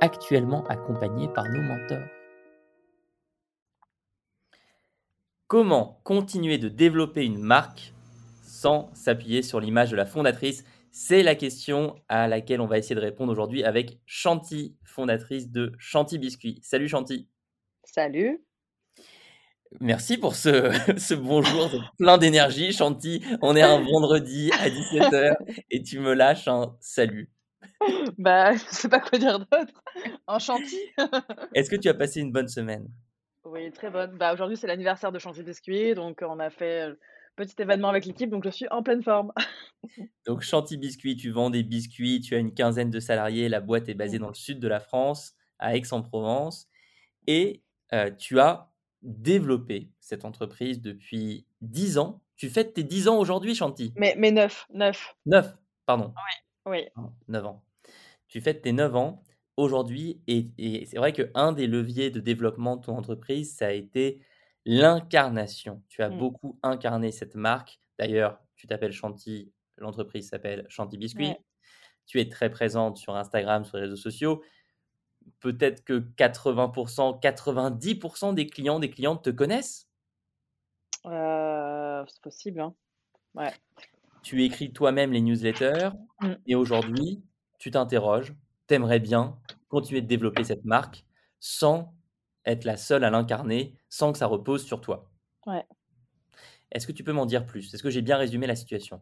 [0.00, 2.06] actuellement accompagnés par nos mentors.
[5.46, 7.94] Comment continuer de développer une marque
[8.42, 10.64] sans s'appuyer sur l'image de la fondatrice?
[10.90, 15.72] C'est la question à laquelle on va essayer de répondre aujourd'hui avec Chanty, fondatrice de
[15.78, 16.58] Chanty Biscuit.
[16.62, 17.28] Salut Chanty.
[17.84, 18.42] Salut.
[19.80, 23.22] Merci pour ce, ce bonjour plein d'énergie, Chanty.
[23.42, 25.36] On est un vendredi à 17h
[25.70, 27.30] et tu me lâches un salut.
[28.18, 29.82] Bah, je sais pas quoi dire d'autre.
[30.26, 30.94] En chantier.
[31.54, 32.88] Est-ce que tu as passé une bonne semaine?
[33.44, 34.16] Oui, très bonne.
[34.16, 36.96] Bah, aujourd'hui, c'est l'anniversaire de Chantier Biscuit, donc on a fait un
[37.36, 39.32] petit événement avec l'équipe, donc je suis en pleine forme.
[40.26, 43.88] donc, Chantier Biscuit, tu vends des biscuits, tu as une quinzaine de salariés, la boîte
[43.88, 46.68] est basée dans le sud de la France, à Aix-en-Provence,
[47.28, 52.22] et euh, tu as développé cette entreprise depuis 10 ans.
[52.36, 55.16] Tu fêtes tes 10 ans aujourd'hui, Chanty Mais, mais 9, 9.
[55.26, 56.12] 9, pardon.
[56.66, 57.04] Oui, oui.
[57.28, 57.65] 9 ans.
[58.28, 59.22] Tu fêtes tes 9 ans
[59.56, 64.20] aujourd'hui et, c'est vrai qu'un des leviers de développement de ton entreprise, ça a été
[64.64, 65.82] l'incarnation.
[65.88, 66.18] Tu as mmh.
[66.18, 67.80] beaucoup incarné cette marque.
[67.98, 71.34] D'ailleurs, tu t'appelles Chanty, l'entreprise s'appelle Chanty Biscuit.
[72.06, 74.42] Tu es très présente sur Instagram, sur les réseaux sociaux.
[75.40, 79.88] Peut-être que 80%, 90% des clients, des clientes te connaissent?
[81.06, 82.60] Euh, C'est possible.
[82.60, 82.74] Hein.
[83.34, 83.52] Ouais.
[84.22, 86.32] Tu écris toi-même les newsletters mmh.
[86.46, 87.22] et aujourd'hui,
[87.58, 88.34] tu t'interroges,
[88.66, 91.04] t'aimerais bien continuer de développer cette marque
[91.40, 91.94] sans
[92.44, 95.10] être la seule à l'incarner, sans que ça repose sur toi.
[95.46, 95.64] Ouais.
[96.72, 97.72] Est-ce que tu peux m'en dire plus?
[97.72, 99.00] Est-ce que j'ai bien résumé la situation?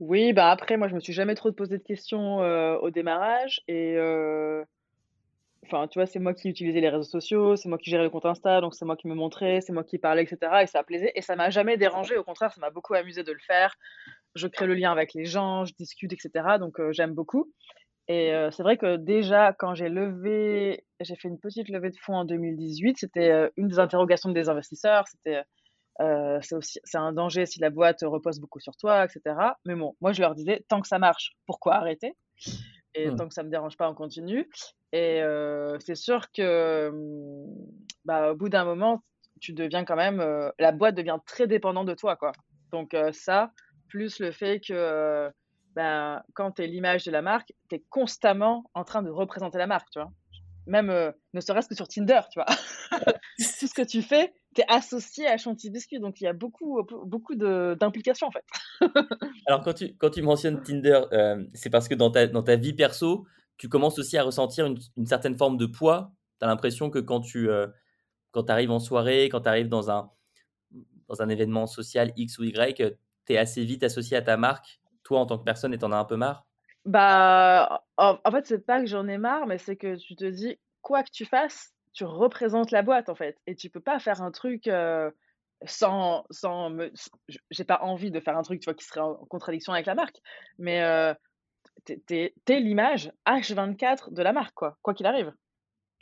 [0.00, 3.60] Oui, bah après, moi, je me suis jamais trop posé de questions euh, au démarrage.
[3.68, 4.64] Et euh,
[5.66, 8.10] enfin, tu vois, c'est moi qui utilisais les réseaux sociaux, c'est moi qui gérais le
[8.10, 10.62] compte Insta, donc c'est moi qui me montrais, c'est moi qui parlais, etc.
[10.62, 11.12] Et ça plaisait.
[11.14, 12.16] Et ça m'a jamais dérangé.
[12.16, 13.76] Au contraire, ça m'a beaucoup amusé de le faire.
[14.34, 16.58] Je crée le lien avec les gens, je discute, etc.
[16.58, 17.52] Donc euh, j'aime beaucoup.
[18.08, 22.16] Et c'est vrai que déjà, quand j'ai levé, j'ai fait une petite levée de fonds
[22.16, 25.42] en 2018, c'était une des interrogations des investisseurs, c'était
[26.40, 29.36] c'est aussi c'est un danger si la boîte repose beaucoup sur toi, etc.
[29.64, 32.16] Mais bon, moi je leur disais, tant que ça marche, pourquoi arrêter?
[32.96, 33.16] Et mmh.
[33.16, 34.50] tant que ça me dérange pas, on continue.
[34.92, 35.22] Et
[35.78, 37.54] c'est sûr que mmh,
[38.06, 39.04] bah, au bout d'un moment,
[39.40, 40.20] tu deviens quand même,
[40.58, 42.32] la boîte devient très dépendante de toi, quoi.
[42.72, 43.52] Donc ça,
[43.90, 45.30] plus le fait que
[45.74, 49.58] ben, quand tu es l'image de la marque, tu es constamment en train de représenter
[49.58, 50.10] la marque, tu vois.
[50.66, 52.46] Même euh, ne serait-ce que sur Tinder, tu vois.
[53.58, 56.00] Tout ce que tu fais, tu es associé à Chantilly Biscuit.
[56.00, 58.44] Donc, il y a beaucoup, beaucoup d'implications, en fait.
[59.46, 62.56] Alors, quand tu, quand tu mentionnes Tinder, euh, c'est parce que dans ta, dans ta
[62.56, 66.12] vie perso, tu commences aussi à ressentir une, certaine forme de poids.
[66.40, 67.66] Tu as l'impression que quand tu euh,
[68.30, 70.10] quand arrives en soirée, quand tu arrives dans un,
[71.08, 72.96] dans un événement social X ou Y,
[73.34, 75.96] tu assez vite associé à ta marque toi en tant que personne et t'en as
[75.96, 76.46] un peu marre?
[76.84, 80.58] Bah, en, fait, c'est pas que j'en ai marre, mais c'est que tu te dis,
[80.80, 83.36] quoi que tu fasses, tu représentes la boîte en fait.
[83.46, 85.10] Et tu peux pas faire un truc euh,
[85.66, 86.92] sans, sans me.
[87.50, 89.94] J'ai pas envie de faire un truc tu vois, qui serait en contradiction avec la
[89.94, 90.16] marque,
[90.58, 91.12] mais euh,
[91.84, 95.32] t'es es, l'image H24 de la marque, quoi, quoi qu'il arrive.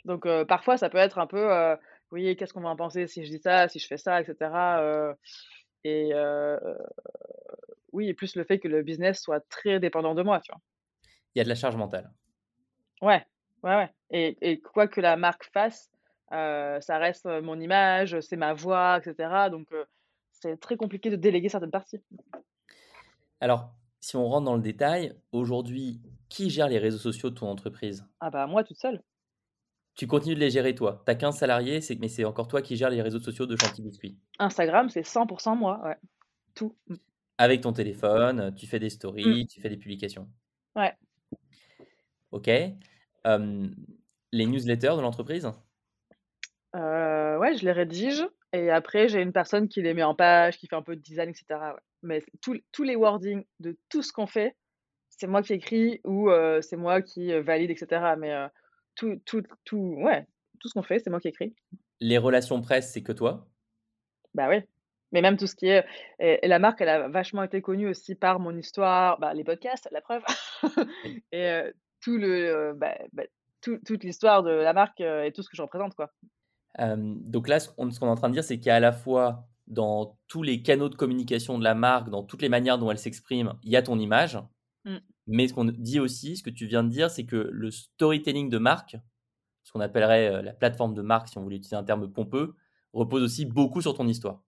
[0.05, 1.75] Donc euh, parfois, ça peut être un peu,
[2.11, 4.49] oui, qu'est-ce qu'on va en penser si je dis ça, si je fais ça, etc.
[5.83, 6.11] et
[7.91, 10.61] oui, et plus le fait que le business soit très dépendant de moi, tu vois.
[11.35, 12.11] Il y a de la charge mentale.
[13.01, 13.25] Ouais,
[13.63, 13.89] ouais, ouais.
[14.11, 15.89] Et, et quoi que la marque fasse,
[16.31, 19.49] euh, ça reste mon image, c'est ma voix, etc.
[19.49, 19.85] Donc, euh,
[20.31, 22.01] c'est très compliqué de déléguer certaines parties.
[23.41, 27.47] Alors, si on rentre dans le détail, aujourd'hui, qui gère les réseaux sociaux de ton
[27.47, 28.05] entreprise?
[28.19, 29.01] Ah bah moi toute seule.
[29.99, 31.03] Tu continues de les gérer toi.
[31.05, 33.89] Tu as 15 salariés, mais c'est encore toi qui gères les réseaux sociaux de Chantilly
[33.89, 34.17] Biscuit.
[34.39, 35.97] Instagram, c'est 100% moi, ouais.
[36.55, 36.73] Tout.
[37.37, 39.47] Avec ton téléphone, tu fais des stories, mmh.
[39.47, 40.29] tu fais des publications.
[40.73, 40.93] Ouais.
[42.31, 42.47] Ok.
[42.47, 45.51] Les newsletters de l'entreprise?
[46.77, 50.59] Heu, ouais, je les rédige et après j'ai une personne qui les met en page,
[50.59, 51.81] qui fait un peu de design et cetera, ouais.
[52.03, 54.55] Mais tous tous les wordings de tout ce qu'on fait,
[55.09, 58.15] c'est moi qui écris ou heu, c'est moi qui, valide et cetera.
[58.15, 58.47] Mais heu,
[58.99, 60.27] tout tout tout ouais,
[60.59, 61.55] tout ce qu'on fait, c'est moi qui écris.
[62.01, 63.47] Les relations presse, c'est que toi?
[64.33, 64.57] Bah oui,
[65.11, 65.85] mais même tout ce qui est
[66.19, 69.43] et et la marque, elle a vachement été connue aussi par mon histoire, bah, les
[69.45, 70.23] podcasts, la preuve
[71.31, 73.23] et heu, tout le, heu, bah bah,
[73.61, 76.11] tout toute l'histoire de la marque, heu et tout ce que je représente, quoi.
[76.77, 78.75] Donc là, ce qu'on ce qu'on est en train de dire, c'est qu'il y a
[78.75, 82.49] à la fois dans tous les canaux de communication de la marque, dans toutes les
[82.49, 84.39] manières dont elle s'exprime, il y a ton image.
[84.85, 84.97] Mmh.
[85.29, 88.49] Mais ce qu'on dit aussi, ce que tu viens de dire, c'est que le storytelling
[88.49, 88.97] de marque,
[89.63, 92.55] ce qu'on appellerait, heu, la plateforme de marque, si on voulait utiliser un terme pompeux,
[92.93, 94.43] repose aussi beaucoup sur ton histoire.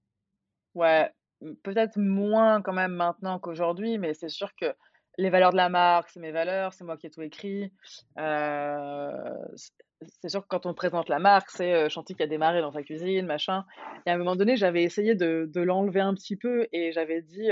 [0.74, 1.12] Ouais,
[1.64, 4.74] peut-être moins quand même maintenant qu'aujourd'hui, mais c'est sûr que
[5.18, 7.74] les valeurs de la marque, c'est mes valeurs, c'est moi qui ai tout écrit.
[8.18, 9.12] Heu,
[9.56, 9.70] c
[10.22, 12.72] c'est sûr que quand on présente la marque, c'est, heu, Chanty qui a démarré dans
[12.72, 13.66] sa cuisine, machin
[14.06, 17.50] et à un moment donné, j'avais essayé de l'enlever un petit peu et j'avais dit,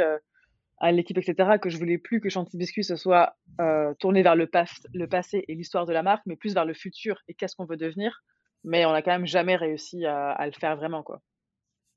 [0.80, 4.24] à l'équipe et cetera, que je voulais plus que Chanty Biscuit ce soit, heu, tourné
[4.24, 7.22] vers le paf le passé et l'histoire de la marque, mais plus vers le futur
[7.28, 8.22] et qu'est-ce qu'on veut devenir.
[8.64, 11.22] Mais on a quand même jamais réussi à à le faire vraiment, quoi.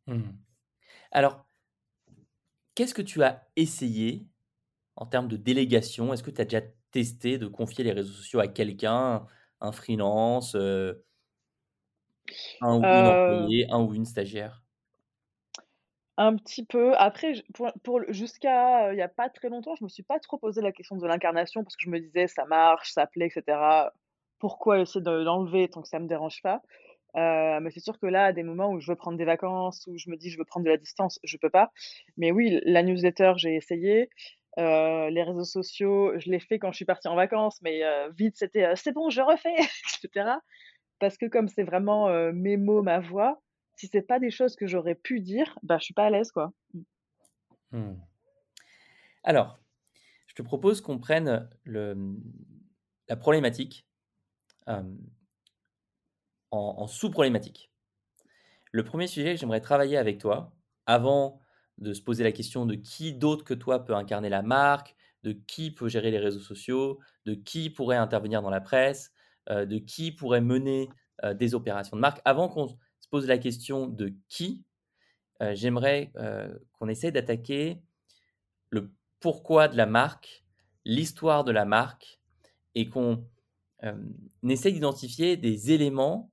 [0.07, 0.33] Mmh.
[1.13, 1.47] Alors
[2.77, 4.27] qu'est-ce que tu as essayé
[4.97, 6.13] en termes de délégation?
[6.15, 6.63] Est-ce que tu as déjà
[6.93, 9.27] testé de confier les réseaux sociaux à quelqu'un,
[9.61, 11.05] un freelance, heu
[12.61, 14.62] un ou une employée, un ou une stagiaire?
[16.19, 16.95] Un petit peu.
[16.97, 17.33] Après,
[17.85, 20.61] pour jusqu'à, heu, il y a pas très longtemps, je me suis pas trop posé
[20.61, 23.93] la question de l'incarnation parce que je me disais: «Ça marche, ça plaît et cetera.
[24.39, 26.61] Pourquoi essayer de l'enlever tant que ça me dérange pas?»
[27.17, 29.87] heu, mais c'est sûr que là, à des moments où je veux prendre des vacances,
[29.89, 31.71] où je me dis: «Je veux prendre de la distance», je peux pas.
[32.19, 34.11] Mais oui, la newsletter, j'ai essayé.
[34.59, 37.83] Heu, les réseaux sociaux, je l'ai fait quand je suis partie en vacances, mais
[38.19, 39.69] vite, c'était, «C'est bon, je refais!» et
[40.03, 40.41] cetera.
[41.01, 43.41] Parce que comme c'est vraiment, mes mots, ma voix,
[43.83, 46.31] si c'est pas des choses que j'aurais pu dire, bah, je suis pas à l'aise,
[46.31, 46.53] quoi.
[46.73, 46.83] Mmh.
[47.73, 48.01] Mmh.
[49.25, 49.59] Alors,
[50.29, 52.15] je te propose qu'on prenne mmh,
[53.09, 53.89] la problématique,
[56.53, 57.73] en sous-problématiques.
[58.71, 60.55] Le 1er sujet que j'aimerais travailler avec toi,
[60.87, 61.41] avant
[61.79, 64.95] de se poser la question de qui d'autre que toi peut incarner la marque,
[65.25, 69.13] de qui peut gérer les réseaux sociaux, de qui pourrait intervenir dans la presse,
[69.51, 70.89] heu, de qui pourrait mener,
[71.25, 72.21] heu, des opérations de marque.
[72.25, 72.69] Avant qu'on
[73.13, 74.65] pose la question de qui,
[75.53, 76.13] j'aimerais,
[76.73, 77.83] qu'on essaie d'attaquer
[78.71, 80.45] le pourquoi de la marque,
[80.87, 82.19] l'histoire de la marque
[82.75, 83.29] et qu'on,
[83.81, 84.15] hem,
[84.49, 86.33] essaie d'identifier des éléments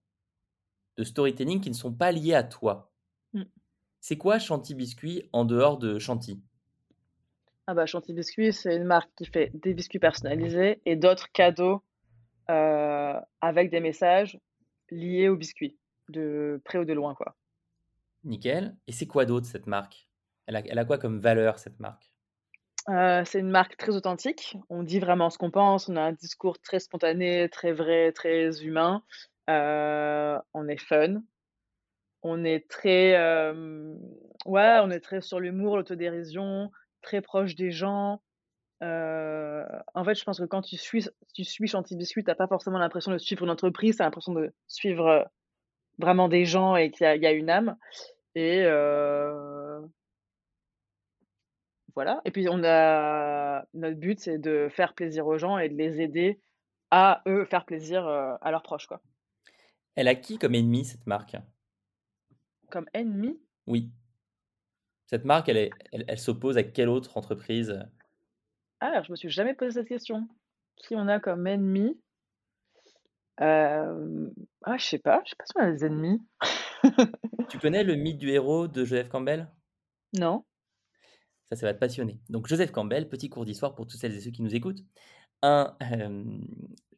[0.96, 2.92] de storytelling qui ne sont pas liés à toi.
[3.34, 3.44] Mmh.
[4.00, 6.42] C'est quoi Chanty Biscuit en dehors de Chanty?
[7.68, 11.84] Ah bah, Chanty Biscuit, c'est une marque qui fait des biscuits personnalisés et d'autres cadeaux,
[12.48, 14.40] avec des messages
[14.90, 15.78] liés aux biscuits,
[16.09, 17.35] de près ou de loin, quoi.
[18.23, 20.09] Nickel et c'est quoi d'autre cette marque?
[20.45, 22.13] Elle a elle a quoi comme valeur cette marque?
[22.88, 24.57] Heu, c'est une marque très authentique.
[24.69, 28.63] On dit vraiment ce qu'on pense, on a un discours très spontané, très vrai, très
[28.63, 29.03] humain.
[29.50, 31.21] Heu, on est fun.
[32.21, 33.97] On est très, hem,
[34.45, 36.71] ouais, on est très sur l'humour, l'autodérision,
[37.01, 38.21] très proche des gens.
[38.81, 42.47] En fait, je pense que quand tu suis tu suis Chanty Biscuit, tu as pas
[42.47, 45.30] forcément l'impression de suivre une entreprise, tu as l'impression de suivre,
[45.99, 47.77] vraiment des gens et qu'il y a il y a une âme
[48.33, 48.63] et
[51.95, 55.75] voilà et puis on a notre but, c'est de faire plaisir aux gens et de
[55.75, 56.39] les aider
[56.91, 59.01] à, eux, faire plaisir, à leurs proches, quoi.
[59.95, 61.35] Elle a qui comme ennemi cette marque?
[62.69, 63.39] Comme ennemi?
[63.68, 63.91] Oui.
[65.07, 67.83] Cette marque, elle est elle elle s'oppose à quelle autre entreprise?
[68.79, 70.27] Ah, je me suis jamais posé cette question.
[70.77, 71.99] Qui on a comme ennemi?
[73.40, 74.31] Hem,
[74.64, 76.22] ah, je sais pas, je sais pas si on a des ennemis.
[77.50, 79.48] Tu connais le mythe du héros de Joseph Campbell?
[80.14, 80.44] Non.
[81.50, 82.19] Ça, ça va te passionner.
[82.30, 84.84] Donc Joseph Campbell, petit cours d'histoire pour toutes celles et ceux qui nous écoutent.
[85.42, 85.76] Un,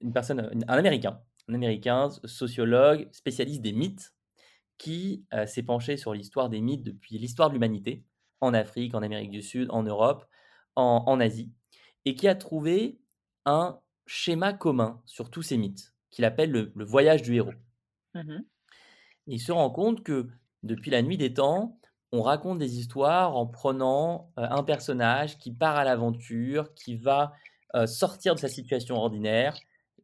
[0.02, 4.14] une personne, un américain un américain sociologue, spécialiste des mythes
[4.78, 8.06] qui, heu, s'est penché sur l'histoire des mythes depuis l'histoire de l'humanité,
[8.42, 10.26] en Afrique, en Amérique du Sud, en Europe,
[10.76, 11.52] en en Asie
[12.06, 13.00] et qui a trouvé
[13.46, 17.54] un schéma commun sur tous ces mythes, qu'il appelle le le voyage du héros.
[18.14, 18.44] Mmh mh.
[19.28, 20.30] Il se rend compte que,
[20.64, 21.80] depuis la nuit des temps,
[22.12, 27.34] on raconte des histoires en prenant, heu, un personnage qui part à l'aventure, qui va,
[27.76, 29.58] heu, sortir de sa situation ordinaire.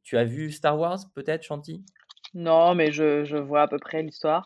[0.03, 1.83] Tu as vu Star Wars peut-être, Chanty?
[2.33, 4.45] Non, mais je je vois à peu près l'histoire.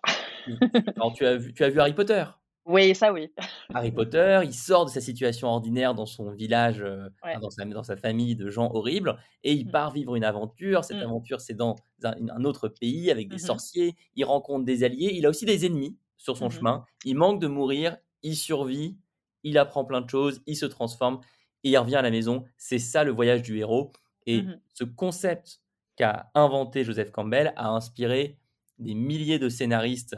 [0.97, 2.25] Alors tu as vu tu as vu Harry Potter?
[2.65, 3.31] Oui, ça oui.
[3.73, 6.83] Harry Potter, il sort de sa situation ordinaire dans son village,
[7.23, 7.41] Ouais.
[7.41, 9.71] dans sa dans sa famille de gens horribles et il Mmh.
[9.71, 10.83] part vivre une aventure.
[10.83, 11.01] Cette Mmh.
[11.01, 13.59] aventure, c'est dans un un autre pays avec des Mmh mh.
[13.59, 13.95] sorciers.
[14.15, 15.11] Il rencontre des alliés.
[15.13, 16.85] Il a aussi des ennemis sur son chemin.
[17.05, 18.97] Il manque de mourir, il survit,
[19.43, 21.21] il apprend plein de choses, il se transforme
[21.63, 22.43] et il revient à la maison.
[22.57, 23.91] C'est ça le voyage du héros
[24.27, 25.61] et ce concept
[25.95, 28.37] qu'a inventé Joseph Campbell a inspiré
[28.79, 30.15] des milliers de scénaristes,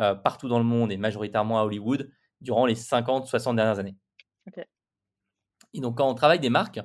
[0.00, 3.96] heu, partout dans le monde et majoritairement à Hollywood durant les 50-60 dernières années.
[5.74, 6.80] Et donc quand on travaille des marques,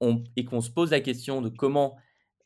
[0.00, 1.96] on et qu'on se pose la question de comment,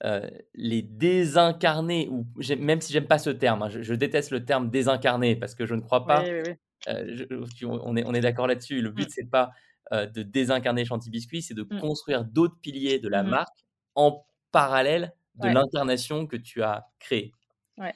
[0.04, 0.22] heu,
[0.54, 2.26] les désincarner ou
[2.58, 5.66] même si j'aime pas ce terme, hein, je je déteste le terme désincarner parce que
[5.66, 6.58] je ne crois pas, oui, oui.
[6.88, 7.24] heu, je
[7.56, 8.82] tu on est on est d'accord là-dessus.
[8.82, 9.08] Le Mmh.
[9.08, 9.52] but, c'est pas,
[9.92, 11.82] de désincarner Chanty Biscuit, c'est de Mmh.
[11.82, 13.38] construire d'autres piliers de la Mmh mh.
[13.38, 13.58] marque
[13.96, 15.54] en parallèle de Ouais.
[15.54, 17.32] l'incarnation que tu as créée.
[17.76, 17.94] Ouais.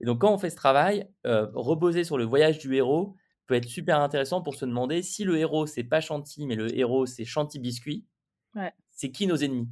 [0.00, 3.16] Et donc quand on fait ce travail, heu, reposer sur le voyage du héros
[3.46, 6.76] peut être super intéressant pour se demander si le héros, c'est pas Chanty, mais le
[6.78, 8.06] héros, c'est Chanty Biscuit,
[8.54, 8.74] Ouais.
[8.90, 9.68] c'est qui nos ennemis?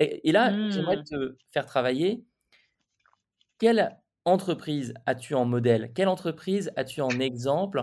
[0.00, 1.06] Et et là, j'aimerais Mmh.
[1.10, 2.24] te faire travailler
[3.56, 5.92] quelle entreprise as-tu en modèle?
[5.94, 7.82] Quelle entreprise as-tu en exemple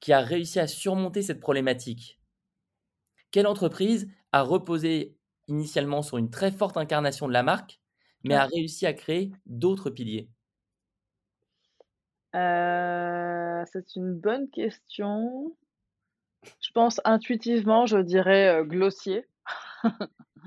[0.00, 2.20] qui a réussi à surmonter cette problématique?
[3.32, 7.80] Quelle entreprise a reposé initialement sur une très forte incarnation de la marque,
[8.22, 8.36] mais Ouais.
[8.36, 10.30] a réussi à créer d'autres piliers?
[12.34, 15.56] Heu, c'est une bonne question.
[16.60, 19.24] Je pense intuitivement, je dirais, heu, Glossier.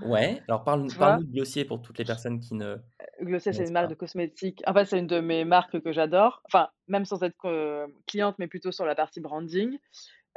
[0.02, 3.64] Ouais, alors parle parle-nous de Glossier pour toutes les personnes qui ne Heu, Glossier, c'est
[3.66, 3.90] une marque pas.
[3.90, 7.88] de cosmétiques en fait, c'est une de mes marques que j'adore, enfin, même sans être
[8.08, 9.78] cliente, mais plutôt sur la partie branding,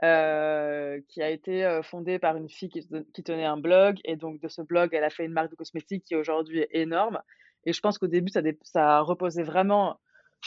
[0.03, 4.49] qui a été, fondée par une fille qui qui tenait un blog et donc de
[4.49, 7.21] ce blog, elle a fait une marque de cosmétiques qui aujourd'hui est énorme
[7.67, 9.99] et je pense qu'au début, ça ça reposait vraiment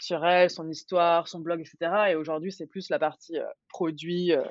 [0.01, 3.45] sur elle, son histoire, son blog et cetera et aujourd'hui, c'est plus la partie, heu,
[3.69, 4.43] produit, heu,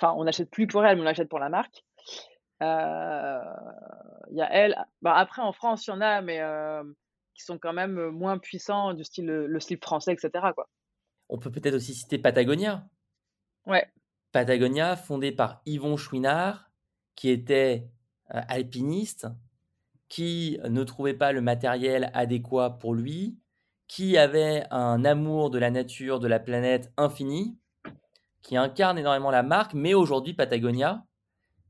[0.00, 1.84] enfin, on n'achète plus pour elle, mais on achète pour la marque.
[2.62, 2.66] Heu,
[4.30, 6.40] il y a elle, bah, après en France, il y en a, mais
[7.34, 10.68] qui sont quand même, moins puissants, du style, le slip français et cetera, quoi.
[11.28, 12.86] On peut peut-être aussi citer Patagonia.
[13.66, 13.84] Ouais.
[14.32, 16.70] Patagonia, fondé par Yvon Chouinard,
[17.14, 17.88] qui était,
[18.28, 19.26] alpiniste,
[20.08, 23.38] qui ne trouvait pas le matériel adéquat pour lui,
[23.88, 27.58] qui avait un amour de la nature, de la planète infini,
[28.42, 29.74] qui incarne énormément la marque.
[29.74, 31.06] Mais aujourd'hui, Patagonia,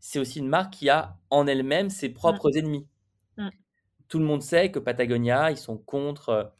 [0.00, 2.38] c'est aussi une marque qui a en elle-même ses Mmh.
[2.38, 2.88] propres ennemis.
[3.38, 3.50] Mmh.
[4.08, 6.52] Tout le monde sait que Patagonia, ils sont contre,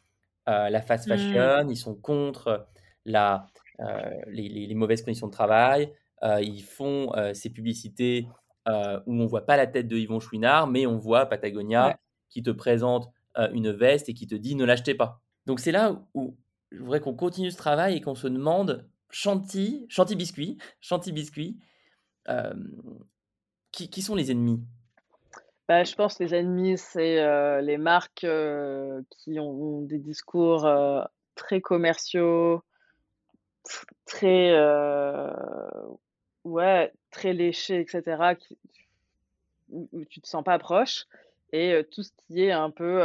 [0.48, 1.08] heu, la fast Mmh.
[1.08, 2.68] fashion, ils sont contre
[3.04, 3.46] la,
[3.80, 3.84] heu,
[4.28, 5.92] les les les mauvaises conditions de travail.
[6.22, 8.28] Ils font, ces publicités,
[8.68, 8.72] où
[9.14, 11.26] on voit pas la tête de Yvon Chouinard, mais on voit
[11.78, 11.94] Ouais.
[11.96, 13.08] Patagonia qui te présente,
[13.52, 15.23] une veste et qui te dit: «Ne l'achetez pas».
[15.46, 16.36] Donc c'est là où
[16.70, 21.58] je voudrais qu'on continue ce travail et qu'on se demande Chanty, Chanty Biscuit, Chanty Biscuit,
[22.26, 22.70] hem,
[23.72, 24.62] qui sont les ennemis?
[25.68, 30.68] Bah, je pense les ennemis, c'est, heu, les marques, heu, qui ont des discours,
[31.34, 32.62] très commerciaux,
[33.64, 34.52] tr très,
[36.44, 38.58] ouais, très léchés et cetera, qui
[39.70, 41.06] où où tu te sens pas proche
[41.52, 43.00] et tout ce qui est un peu,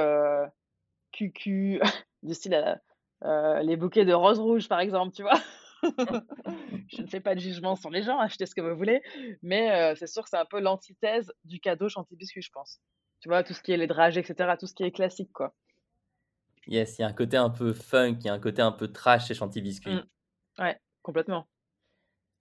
[1.11, 1.79] cucu,
[2.23, 2.75] du style, heu
[3.27, 5.39] heu, les bouquets de roses rouges, par exemple, tu vois?
[6.89, 9.01] Je ne fais pas de jugement sur les gens, achetez ce que vous voulez,
[9.41, 12.79] mais heu, c'est sûr que c'est un peu l'antithèse du cadeau Chanty Biscuit, je pense.
[13.21, 13.43] Tu vois?
[13.43, 15.53] Tout ce qui est les dragées et cetera, tout ce qui est classique, quoi.
[16.67, 18.71] Yes, il y a un côté un peu funk, il y a un côté un
[18.71, 20.01] peu trash chez Chanty Mmh.
[20.01, 20.09] Biscuit.
[20.59, 21.47] Ouais, complètement.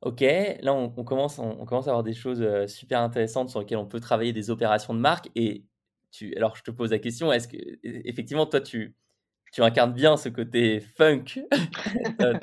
[0.03, 3.59] OK, là on on commence on on commence à avoir des choses, super intéressantes sur
[3.61, 5.65] lesquelles on peut travailler des opérations de marque et
[6.13, 8.97] tu alors je te pose la question, est-ce que effectivement toi tu
[9.53, 11.25] tu incarnes bien ce côté funk?
[12.21, 12.35] Heu,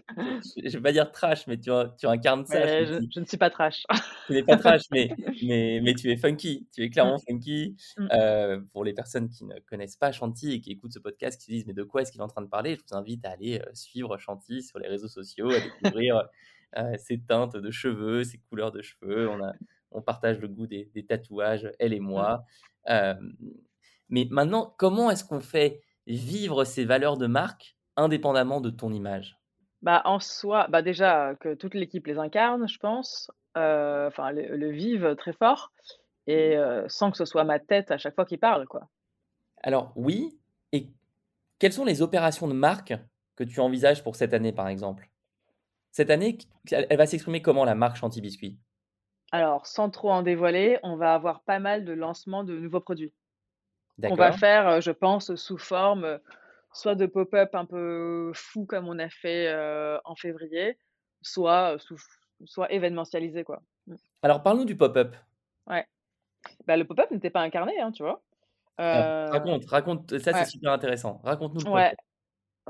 [0.64, 3.84] je vais pas dire trash, mais tu tu incarnes ça je ne suis pas trash.
[4.28, 5.10] Tu n'es pas trash, mais
[5.44, 7.76] mais mais tu es funky, tu es clairement funky.
[7.98, 8.08] Mmh.
[8.14, 11.46] Heu, pour les personnes qui ne connaissent pas Chanty et qui écoutent ce podcast, qui
[11.46, 13.26] se disent: «Mais de quoi est-ce qu'il est en train de parler?» je vous invite
[13.26, 16.24] à aller, heu, suivre Chanty sur les réseaux sociaux, à découvrir,
[16.98, 19.30] ses teintes de cheveux, ses couleurs de cheveux.
[19.30, 19.54] On a
[19.92, 22.44] on partage le goût des des tatouages, elle et moi.
[22.86, 23.36] Hem,
[24.10, 29.40] mais maintenant, comment est-ce qu'on fait vivre ces valeurs de marque indépendamment de ton image?
[29.82, 34.56] Bah, en soi, bah, déjà, heu, que toute l'équipe les incarne, je pense, enfin le
[34.58, 35.72] le vive très fort
[36.28, 38.90] et heu, sans que ce soit ma tête à chaque fois qui parle, quoi.
[39.62, 40.40] Alors oui
[40.72, 40.94] et
[41.60, 42.94] quelles sont les opérations de marque
[43.36, 45.12] que tu envisages pour cette année, par exemple?
[45.92, 46.38] Cette année,
[46.72, 48.60] elle va s'exprimer comment la marque Chanty Biscuit?
[49.32, 53.14] Alors, sans trop en dévoiler, on va avoir pas mal de lancements de nouveaux produits.
[54.02, 56.22] Qu'on va faire, heu, je pense, sous forme, heu,
[56.74, 60.78] soit de pop-up un peu fou comme on a fait, heu, en février,
[61.22, 61.78] soit,
[62.44, 63.44] soit événementialisé.
[63.44, 63.62] Quoi.
[63.88, 63.96] Mmh.
[64.24, 65.16] Alors, parlons du pop-up.
[65.68, 65.86] Ouais.
[66.68, 68.22] Bah, le pop-up n'était pas incarné, hein, tu vois.
[68.82, 69.28] Euh...
[69.28, 71.22] Raconte, raconte, ça c'est super intéressant.
[71.24, 71.96] Raconte-nous le ouais.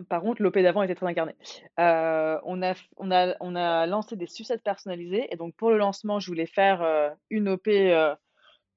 [0.10, 1.36] Par contre, l'OP d'avant était très incarné.
[1.79, 5.27] Euh, on, a, on, a, on a lancé des sucettes personnalisées.
[5.32, 7.67] Et donc, pour le lancement, je voulais faire euh, une OP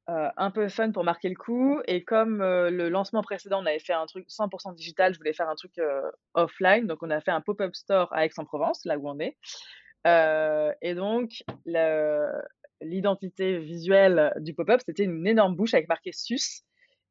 [0.08, 1.80] euh, un peu fun pour marquer le coup.
[1.86, 5.48] Et comme le lancement précédent, on avait fait un truc 100% digital, je voulais faire
[5.48, 5.80] un truc
[6.34, 6.86] offline.
[6.86, 9.36] Donc, on a fait un pop-up store à Aix-en-Provence, là où on est.
[10.82, 11.42] et donc,
[12.80, 16.62] l'identité visuelle du pop-up, c'était une énorme bouche avec marqué SUS.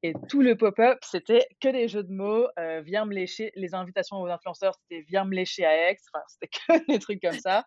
[0.03, 3.51] Et tout le pop-up, c'était que des jeux de mots, euh, viens me lécher.
[3.55, 5.97] Les invitations aux influenceurs, c'était viens me lécher à Aix.
[6.13, 7.65] Enfin, c'était que des trucs comme ça.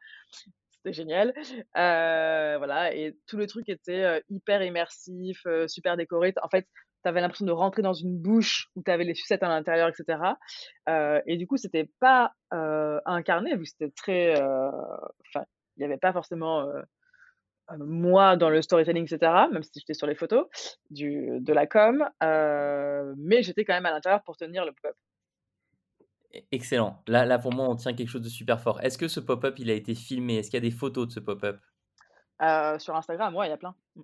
[0.82, 1.34] C'était génial.
[1.76, 2.94] Euh, voilà.
[2.94, 6.32] Et tout le truc était euh, hyper immersif, euh, super décoré.
[6.42, 6.66] En fait,
[7.04, 9.88] tu avais l'impression de rentrer dans une bouche où tu avais les sucettes à l'intérieur,
[9.88, 10.18] etc.
[11.26, 14.34] Et du coup, c'était pas incarné, vu que c'était très.
[14.34, 15.44] Enfin,
[15.76, 16.66] il n'y avait pas forcément
[17.78, 20.46] moi dans le storytelling, etc., même si j'étais sur les photos
[20.90, 22.06] de la com,
[23.16, 24.96] mais j'étais quand même à l'intérieur pour tenir le pop-up.
[26.34, 27.02] E-, excellent.
[27.06, 28.80] Là, là, pour moi, on tient quelque chose de super fort.
[28.82, 30.36] Est-ce que ce pop-up, il a été filmé?
[30.36, 31.60] Est-ce qu'il y a des photos de ce pop-up?
[32.42, 33.74] Euh, Sur Instagram, ouais, il y a plein.
[33.96, 34.02] Mm.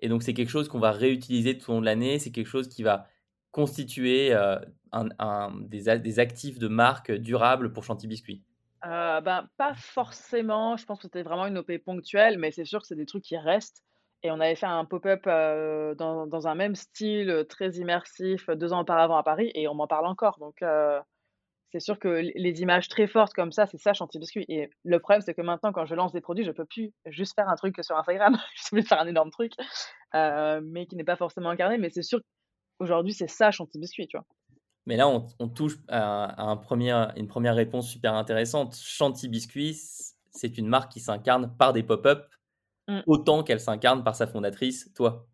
[0.00, 2.18] Et donc, c'est quelque chose qu'on va réutiliser tout au long de l'année.
[2.18, 3.06] C'est quelque chose qui va
[3.50, 4.32] constituer
[4.92, 8.44] un, des, des, actifs de marque durables pour Chanty Biscuit.
[8.84, 10.76] Euh, ben, pas forcément.
[10.76, 13.24] Je pense que c'était vraiment une OP ponctuelle, mais c'est sûr que c'est des trucs
[13.24, 13.82] qui restent.
[14.22, 18.48] Et on avait fait un pop-up euh, dans, dans, un même style, euh, très immersif,
[18.50, 20.38] deux ans auparavant à Paris, et on m'en parle encore.
[20.38, 20.62] Donc,
[21.72, 24.44] c'est sûr que les images très fortes comme ça, c'est ça, Chantilly Biscuit.
[24.48, 27.34] Et le problème, c'est que maintenant, quand je lance des produits, je peux plus juste
[27.34, 28.38] faire un truc sur Instagram.
[28.56, 29.52] je voulais faire un énorme truc,
[30.14, 31.76] mais qui n'est pas forcément incarné.
[31.76, 32.20] Mais c'est sûr
[32.78, 34.26] qu'aujourd'hui, c'est ça, Chantilly Biscuit, tu vois.
[34.88, 38.74] Mais là, on, touche à, un premier, une première réponse super intéressante.
[38.74, 39.76] Chanty Biscuit,
[40.30, 42.26] c'est une marque qui s'incarne par des pop-up
[42.88, 43.00] mm.
[43.06, 45.26] autant qu'elle s'incarne par sa fondatrice, toi.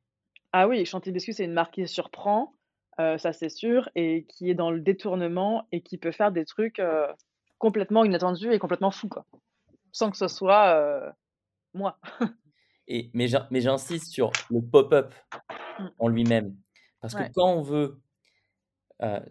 [0.51, 2.53] Ah oui, Chanty Biscuit, c'est une marque qui surprend,
[3.01, 6.45] euh, ça c'est sûr, et qui est dans le détournement et qui peut faire des
[6.45, 7.13] trucs euh,
[7.59, 9.27] complètement inattendus et complètement fous, quoi.
[9.93, 11.11] Sans que ce soit euh,
[11.73, 11.99] moi.
[12.89, 15.13] et, mais j'insiste sur le pop-up
[15.79, 15.87] mm.
[15.99, 16.57] en lui-même.
[17.01, 18.01] Parce que quand on veut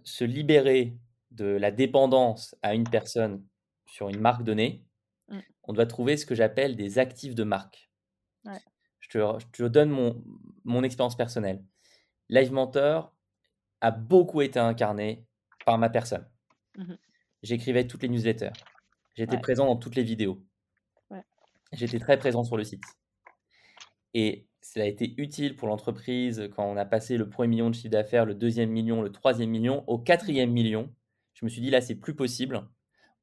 [0.03, 0.95] se libérer
[1.31, 3.43] de la dépendance à une personne
[3.87, 4.85] sur une marque donnée,
[5.29, 5.39] mmh.
[5.63, 7.89] on doit trouver ce que j'appelle des actifs de marque.
[8.99, 10.23] Je, te, donne mon,
[10.63, 11.63] mon expérience personnelle.
[12.29, 13.12] Live Mentor
[13.83, 15.25] a beaucoup été incarné
[15.65, 16.25] par ma personne.
[16.75, 16.95] Mmh
[17.43, 18.53] J'écrivais toutes les newsletters.
[19.15, 20.41] J'étais présent dans toutes les vidéos.
[21.73, 22.83] J'étais très présent sur le site.
[24.13, 27.75] Et ça a été utile pour l'entreprise quand on a passé le premier million de
[27.75, 29.83] chiffre d'affaires, le deuxième million, le troisième million.
[29.87, 30.89] Au quatrième million,
[31.33, 32.65] je me suis dit là, c'est plus possible.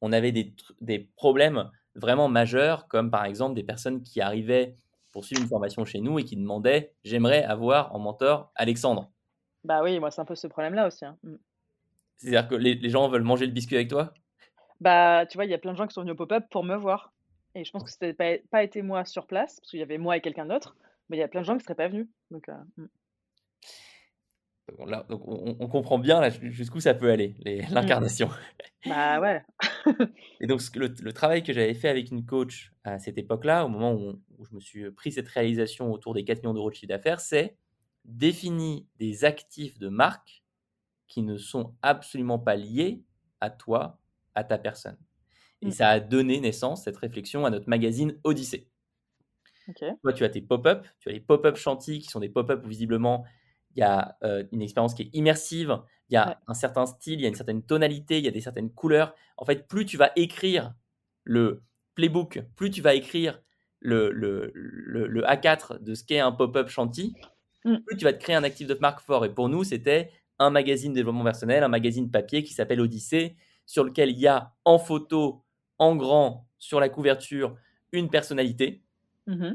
[0.02, 4.76] On avait des, des, problèmes vraiment majeurs, comme par exemple des personnes qui arrivaient
[5.12, 9.10] pour suivre une formation chez nous et qui demandaient J'aimerais avoir en mentor Alexandre.
[9.64, 11.04] Bah oui, moi, c'est un peu ce problème-là aussi.
[11.04, 11.16] Hein.
[11.22, 11.34] Mm.
[12.16, 14.12] C'est-à-dire que les, les, gens veulent manger le biscuit avec toi?
[14.80, 16.64] Bah, tu vois, il y a plein de gens qui sont venus au pop-up pour
[16.64, 17.12] me voir.
[17.54, 19.82] Et je pense que ce n'était pas, pas été moi sur place, parce qu'il y
[19.82, 20.76] avait moi et quelqu'un d'autre.
[21.08, 22.06] Mais il y a plein de gens qui ne seraient pas venus.
[22.30, 22.86] Donc, euh, mmh.
[24.86, 27.74] Là, donc on, comprend bien jusqu'où ça peut aller, mmh.
[27.74, 28.30] l'incarnation.
[28.86, 29.42] Bah ouais.
[30.40, 33.94] et donc le, travail que j'avais fait avec une coach à cette époque-là, au moment
[33.94, 37.20] où, je me suis pris cette réalisation autour des 4 millions d'euros de chiffre d'affaires,
[37.20, 37.56] c'est
[38.10, 40.44] définir des actifs de marque
[41.06, 43.02] qui ne sont absolument pas liés
[43.40, 43.98] à toi,
[44.34, 44.98] à ta personne.
[45.62, 45.72] Et mmh.
[45.72, 48.68] ça a donné naissance, cette réflexion, à notre magazine Odyssée.
[50.02, 52.68] Toi, tu as tes pop-up, tu as les pop-up chantiers qui sont des pop-up où
[52.68, 53.24] visiblement
[53.76, 57.20] il y a euh, une expérience qui est immersive, il y a un certain style,
[57.20, 59.14] il y a une certaine tonalité, il y a des certaines couleurs.
[59.36, 60.74] En fait, plus tu vas écrire
[61.22, 61.62] le
[61.94, 63.40] playbook, plus tu vas écrire
[63.78, 67.12] le, le, le, A4 de ce qu'est un pop-up chantier,
[67.64, 67.78] mm.
[67.86, 69.24] plus tu vas te créer un actif de marque fort.
[69.24, 73.84] Et pour nous, c'était un magazine développement personnel, un magazine papier qui s'appelle Odyssée, sur
[73.84, 75.44] lequel il y a en photo,
[75.78, 77.56] en grand, sur la couverture,
[77.92, 78.82] une personnalité.
[79.26, 79.52] Mmh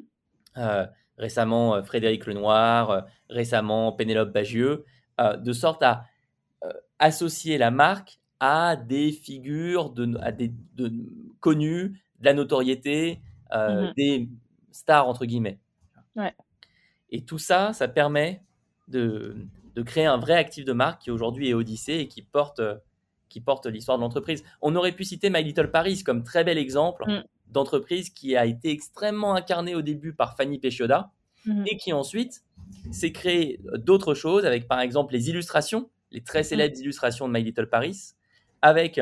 [0.57, 0.85] euh,
[1.17, 4.85] récemment, euh, Frédéric Lenoir, euh, récemment, Pénélope Bagieux,
[5.19, 6.05] de sorte à
[6.99, 10.91] associer la marque à des figures de, à des, de,
[11.39, 13.21] connues, de la notoriété,
[13.53, 14.29] mmh des
[14.71, 15.59] stars, entre guillemets.
[17.11, 18.41] Et tout ça, ça permet
[18.87, 19.35] de,
[19.75, 22.61] de, créer un vrai actif de marque qui aujourd'hui est Odyssée et qui porte,
[23.29, 24.43] qui porte l'histoire de l'entreprise.
[24.61, 28.45] On aurait pu citer My Little Paris comme très bel exemple mmh d'entreprise qui a
[28.45, 31.11] été extrêmement incarnée au début par Fanny Péchioda
[31.45, 31.65] mhm.
[31.67, 32.43] et qui ensuite
[32.91, 36.45] s'est créé d'autres choses avec par exemple les illustrations, les très mhm.
[36.45, 38.13] célèbres illustrations de My Little Paris,
[38.61, 38.99] avec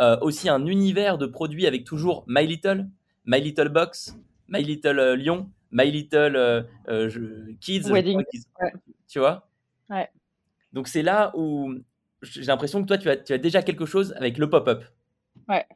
[0.00, 2.88] euh, aussi un univers de produits avec toujours My Little,
[3.24, 4.16] My Little Box,
[4.48, 7.90] My Little euh, Lion, My Little euh, euh, je- Kids.
[7.90, 8.18] Wedding,
[8.60, 8.72] ouais.
[9.08, 9.48] Tu vois
[9.90, 10.08] Ouais.
[10.72, 11.74] Donc c'est là où
[12.22, 14.84] j'ai l'impression que toi, tu as, tu as déjà quelque chose avec le pop-up.
[15.48, 15.66] Ouais.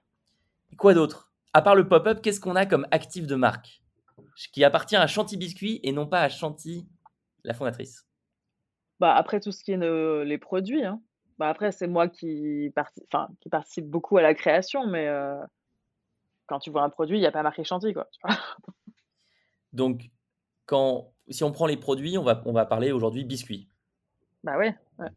[0.77, 1.33] Quoi d'autre?
[1.53, 3.83] À part le pop-up, qu'est-ce qu'on a comme actif de marque?
[4.53, 6.87] Qui appartient à Chanty Biscuit et non pas à Chanty,
[7.45, 8.07] la fondatrice
[9.01, 11.01] Bah, après tout ce qui est ne les produits, hein.
[11.39, 15.37] Bah, après c'est moi qui parti enfin, qui participe beaucoup à la création, mais heu,
[16.47, 18.37] quand tu vois un produit, il y a pas marqué Chanty, quoi, tu vois?
[19.73, 20.11] Donc,
[20.67, 23.69] quand, si on prend les produits, on va, on va parler aujourd'hui biscuits.
[24.45, 25.09] Bah, ouais, ouais.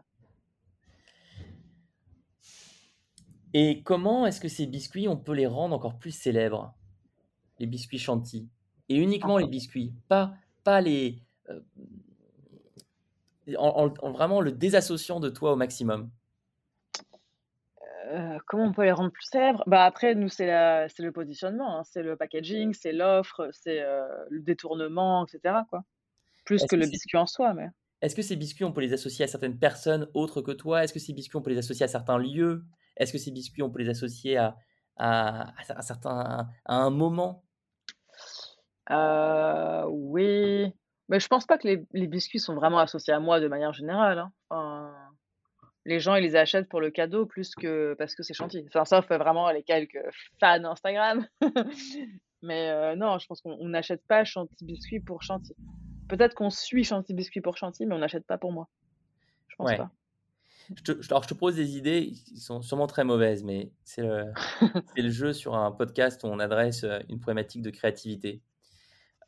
[3.54, 6.74] Et comment est-ce que ces biscuits, on peut les rendre encore plus célèbres
[7.60, 8.50] Les biscuits Chanty.
[8.90, 11.20] Et uniquement les biscuits, pas, pas les.
[11.50, 11.60] euh,
[13.58, 16.10] en, en- en vraiment le désassociant de toi au maximum.
[18.14, 19.64] Heu, comment on peut les rendre plus célèbres?
[19.68, 24.42] Bah, après nous c'est le positionnement, hein, c'est le packaging, c'est l'offre, c'est, heu, le
[24.42, 25.84] détournement et cetera, quoi.
[26.46, 27.70] Plus que que le biscuit en soi, mais
[28.02, 30.84] Est-ce que ces biscuits, on peut les associer à certaines personnes autres que toi?
[30.84, 32.66] Est-ce que ces biscuits, on peut les associer à certains lieux?
[32.98, 34.58] Est-ce que ces biscuits, on peut les associer à,
[34.98, 37.46] à, à certains, à un moment?
[38.90, 40.74] Heu, oui,
[41.10, 43.74] mais je pense pas que les les biscuits sont vraiment associés à moi de manière
[43.74, 44.34] générale, hein.
[44.50, 45.13] Enfin,
[45.86, 48.64] les gens, ils les achètent pour le cadeau plus que parce que c'est Chanty.
[48.68, 50.00] Enfin, sauf euh, vraiment les quelques
[50.40, 51.28] fans Instagram.
[52.42, 55.56] Mais heu, non, je pense qu'on on n'achète pas Chanty Biscuits pour Chanty.
[56.10, 58.68] Peut-être qu'on suit Chanty Biscuits pour Chanty, mais on n'achète pas pour moi.
[59.48, 59.78] Je pense Ouais.
[59.78, 59.92] pas.
[60.76, 64.02] je te, alors, je te propose des idées, qui sont sûrement très mauvaises, mais c'est
[64.02, 68.42] le, jeu sur un podcast où on adresse euh, une problématique de créativité.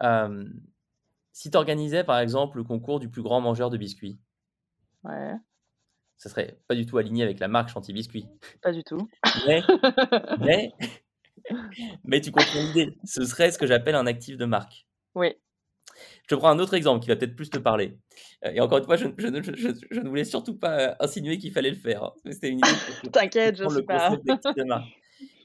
[0.03, 0.45] Euh,
[1.31, 4.19] si tu organisais, par exemple, le concours du plus grand mangeur de biscuits,
[5.05, 5.35] Ouais,
[6.17, 8.25] ça serait pas du tout aligné avec la marque Chanty Biscuits.
[8.61, 9.07] pas du tout.
[9.47, 9.61] Mais,
[10.39, 10.71] mais,
[12.03, 12.97] mais tu comprends l'idée.
[13.03, 14.85] Ce serait ce que j'appelle un actif de marque.
[15.15, 15.33] Oui.
[16.29, 17.97] Je prends un autre exemple qui va peut-être plus te parler.
[18.45, 20.79] Euh, Et encore une fois, je, je ne- je- je- je ne voulais surtout pas
[20.79, 22.03] euh, insinuer qu'il fallait le faire.
[22.03, 22.13] hein.
[22.31, 24.17] C'était une idée T'inquiète, je le suis pas.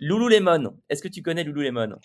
[0.00, 0.76] Lululemon.
[0.88, 1.96] Est-ce que tu connais Lululemon?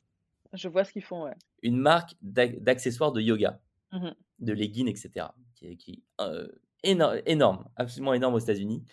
[0.54, 1.34] Je vois ce qu'ils font, ouais.
[1.64, 3.60] Une marque d'ac- d'accessoires de yoga,
[3.92, 5.28] Mmh de leggings, etc.
[5.56, 6.46] Qui euh,
[6.86, 8.84] éno- énorme, absolument énorme aux États-Unis.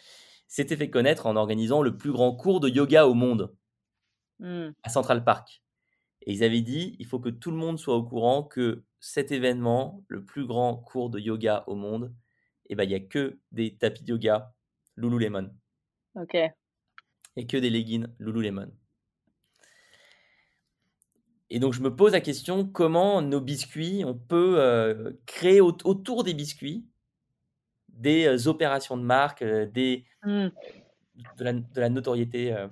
[0.48, 3.54] S'était fait connaître en organisant le plus grand cours de yoga au monde
[4.40, 4.70] Mmh.
[4.82, 5.62] à Central Park.
[6.22, 9.30] Et ils avaient dit, il faut que tout le monde soit au courant que cet
[9.30, 12.12] événement, le plus grand cours de yoga au monde,
[12.68, 14.52] eh ben, il n'y a que des tapis de yoga
[14.96, 15.50] Lululemon
[16.16, 16.36] OK.
[17.36, 18.72] et que des leggings Lululemon.
[21.50, 25.76] Et donc, je me pose la question, comment nos biscuits, on peut euh, créer au-
[25.84, 26.86] autour des biscuits
[27.92, 30.48] des euh, opérations de marque, euh, des, Mmh.
[31.38, 32.68] de, la, de la notoriété euh,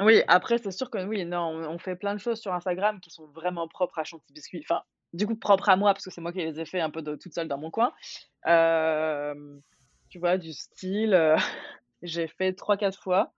[0.00, 3.10] Oui, après, c'est sûr que oui, non, on fait plein de choses sur Instagram qui
[3.10, 4.60] sont vraiment propres à Chanty Biscuit.
[4.62, 4.82] Enfin,
[5.14, 7.00] du coup, propres à moi, parce que c'est moi qui les ai fait un peu
[7.00, 7.92] de toute seule dans mon coin.
[10.10, 11.36] Tu vois, du style,
[12.02, 13.32] j'ai fait 3-4 fois,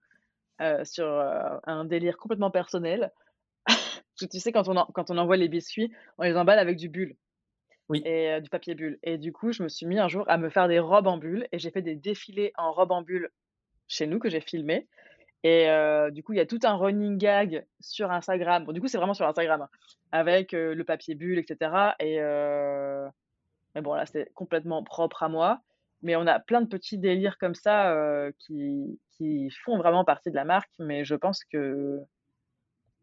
[0.83, 3.13] sur, un délire complètement personnel.
[4.19, 6.89] Tu sais, quand on en quand on envoie les biscuits, on les emballe avec du
[6.89, 7.17] bulle
[7.89, 8.03] Oui.
[8.05, 10.49] et du papier bulle et du coup, je me suis mis un jour à me
[10.49, 13.31] faire des robes en bulle et j'ai fait des défilés en robes en bulle
[13.87, 14.89] chez nous que j'ai filmés
[15.45, 15.69] et
[16.11, 18.65] du coup, il y a tout un running gag sur Instagram.
[18.65, 19.69] Bon, du coup, c'est vraiment sur Instagram, hein,
[20.11, 22.19] avec, le papier bulle et cetera et
[23.77, 25.61] mais bon, là, c'est complètement propre à moi.
[26.03, 27.95] Mais on a plein de petits délires comme ça,
[28.39, 32.01] qui qui font vraiment partie de la marque, mais je pense que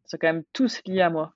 [0.06, 1.34] c'est quand même tous liés à moi.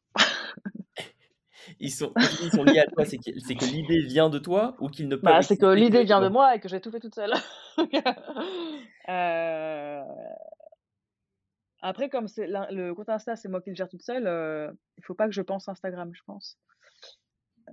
[1.79, 5.07] Ils sont, ils sont liés à toi, c'est que, l'idée vient de toi ou qu'ils
[5.07, 7.33] ne Bah, c'est que l'idée vient de moi et que j'ai tout fait toute seule.
[7.79, 7.83] Heu,
[11.81, 15.03] après comme c'est le compte Insta, c'est moi qui le gère toute seule, heu, il
[15.03, 16.57] faut pas que je pense Instagram, je pense.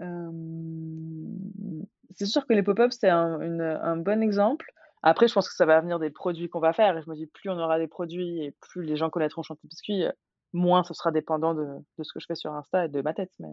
[0.00, 1.38] Hem,
[2.14, 4.72] c'est sûr que les pop-up, c'est un bon exemple.
[5.07, 7.14] Après, je pense que ça va venir des produits qu'on va faire et je me
[7.14, 10.04] dis plus on aura des produits et plus les gens connaîtront Chanty Biscuit,
[10.54, 11.66] moins ce sera dépendant de
[11.98, 13.50] de ce que je fais sur Insta et de ma tête, mais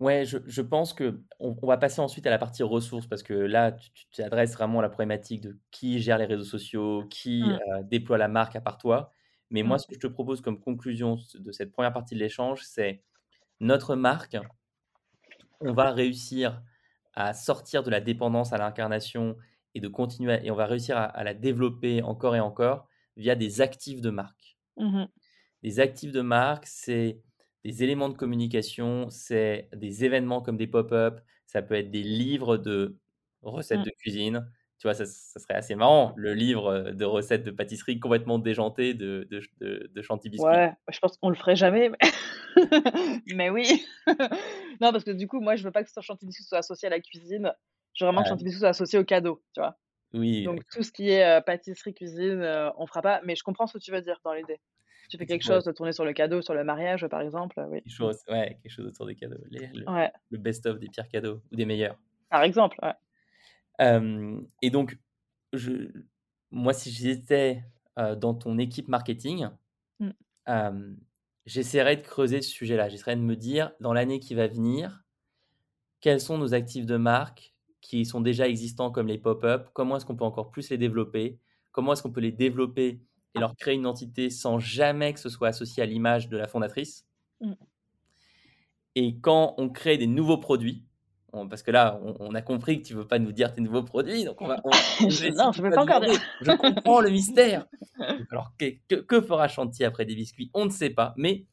[0.00, 3.22] Ouais, je, je pense que on, on va passer ensuite à la partie ressources parce
[3.22, 7.52] que là, tu t'adresses vraiment à la problématique de qui gère les réseaux sociaux, qui
[7.52, 7.60] Mmh.
[7.74, 9.10] euh, déploie la marque à part toi.
[9.50, 9.80] Mais moi, Mmh.
[9.80, 13.02] ce que je te propose comme conclusion de cette première partie de l'échange, c'est
[13.60, 14.36] notre marque,
[15.60, 16.62] on va réussir
[17.14, 19.36] à sortir de la dépendance à l'incarnation
[19.74, 22.88] et de continuer à- et on va réussir à, à la développer encore et encore
[23.16, 24.58] via des actifs de marque.
[24.76, 25.10] Mmh
[25.62, 27.22] Des actifs de marque, c'est
[27.64, 32.56] des éléments de communication, c'est des événements comme des pop-up, ça peut être des livres
[32.56, 32.98] de
[33.42, 33.84] recettes Mmh.
[33.84, 38.38] de cuisine, tu vois, ça, serait assez marrant, le livre de recettes de pâtisserie complètement
[38.38, 40.48] déjanté de, de, de, Chantilly Biscuit.
[40.48, 41.90] Ouais, je pense qu'on le ferait jamais,
[43.26, 43.84] mais, oui.
[44.80, 46.90] non, parce que du coup, moi, je veux pas que Chantilly Biscuit soit associé à
[46.90, 47.52] la cuisine.
[47.92, 49.76] Je veux vraiment que Chantilly Biscuit soit associé au cadeau, tu vois.
[50.14, 50.44] Oui.
[50.44, 52.42] Donc, tout ce qui est pâtisserie, cuisine,
[52.78, 53.20] on fera pas.
[53.24, 54.60] Mais je comprends ce que tu veux dire dans l'idée.
[55.10, 57.60] Tu fais quelque chose de tourner sur le cadeau, sur le mariage, par exemple.
[57.68, 57.82] Oui.
[57.82, 59.42] Quelque chose, ouais, quelque chose autour des cadeaux.
[59.50, 61.98] le, best-of des pires cadeaux ou des meilleurs.
[62.30, 62.94] Par exemple, ouais
[64.62, 64.98] et donc,
[65.52, 65.90] je,
[66.50, 67.64] moi, si j'étais
[67.96, 69.48] dans ton équipe marketing,
[69.98, 70.10] mmh.
[71.46, 72.88] j'essaierais de creuser ce sujet-là.
[72.88, 75.02] J'essaierais de me dire, dans l'année qui va venir,
[76.00, 79.68] quels sont nos actifs de marque qui sont déjà existants comme les pop-up?
[79.72, 81.38] Comment est-ce qu'on peut encore plus les développer?
[81.72, 83.00] Comment est-ce qu'on peut les développer
[83.34, 86.48] et leur créer une entité sans jamais que ce soit associé à l'image de la
[86.48, 87.06] fondatrice
[87.40, 87.52] mmh.
[88.96, 90.84] Et quand on crée des nouveaux produits,
[91.32, 94.24] parce que là, on, a compris que tu veux pas nous dire tes nouveaux produits,
[94.24, 94.56] donc on va.
[95.00, 96.20] non, je veux pas encore dire.
[96.40, 97.66] Je comprends le mystère.
[98.30, 100.50] Alors, que, fera Chantier après des biscuits?
[100.54, 101.46] On ne sait pas, mais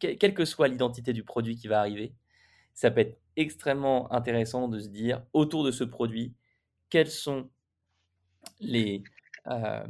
[0.00, 2.12] quelle que soit l'identité du produit qui va arriver,
[2.74, 6.34] ça peut être extrêmement intéressant de se dire autour de ce produit,
[6.90, 7.48] quels sont
[8.58, 9.04] les.
[9.46, 9.84] Euh,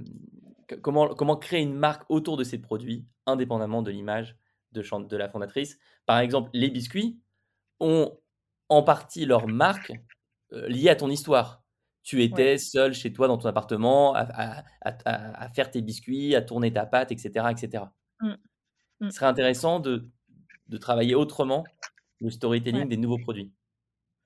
[0.81, 4.37] comment, comment créer une marque autour de ces produits, indépendamment de l'image
[4.73, 5.79] de, de la fondatrice.
[6.07, 7.21] Par exemple, les biscuits
[7.81, 8.19] ont
[8.69, 9.93] en partie leur marque
[10.53, 11.63] euh, liée à ton histoire.
[12.03, 14.65] Tu étais seul chez toi dans ton appartement à,
[15.55, 17.47] faire tes biscuits, à tourner ta pâte, etc.
[17.51, 17.85] etc.
[18.21, 18.33] Mmh.
[19.01, 19.11] Mmh.
[19.11, 20.11] Ce serait intéressant de,
[20.67, 21.65] de travailler autrement
[22.21, 23.53] le storytelling des nouveaux produits.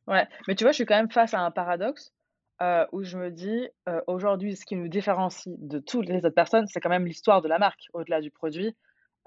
[0.07, 2.15] Ouais, mais tu vois, je suis quand même face à un paradoxe
[2.63, 6.31] euh, où je me dis, euh, aujourd'hui, ce qui nous différencie de toutes les autres
[6.31, 8.75] personnes, c'est quand même l'histoire de la marque, au-delà du produit.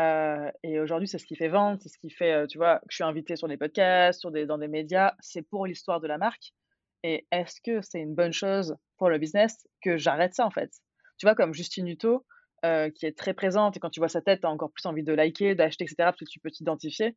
[0.02, 2.86] Euh, et aujourd'hui, c'est ce qui fait vendre, c'est ce qui fait, tu vois, que
[2.90, 6.08] je suis invitée sur des podcasts, sur des, dans des médias, c'est pour l'histoire de
[6.08, 6.54] la marque.
[7.04, 10.72] Et est-ce que c'est une bonne chose pour le business que j'arrête ça, en fait?
[11.18, 12.26] Tu vois, comme Justine Hutto,
[12.64, 15.04] qui est très présente, et quand tu vois sa tête, tu as encore plus envie
[15.04, 17.16] de liker, d'acheter, etc., parce que tu peux t'identifier.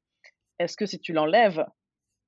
[0.58, 1.64] Est-ce que si tu l'enlèves,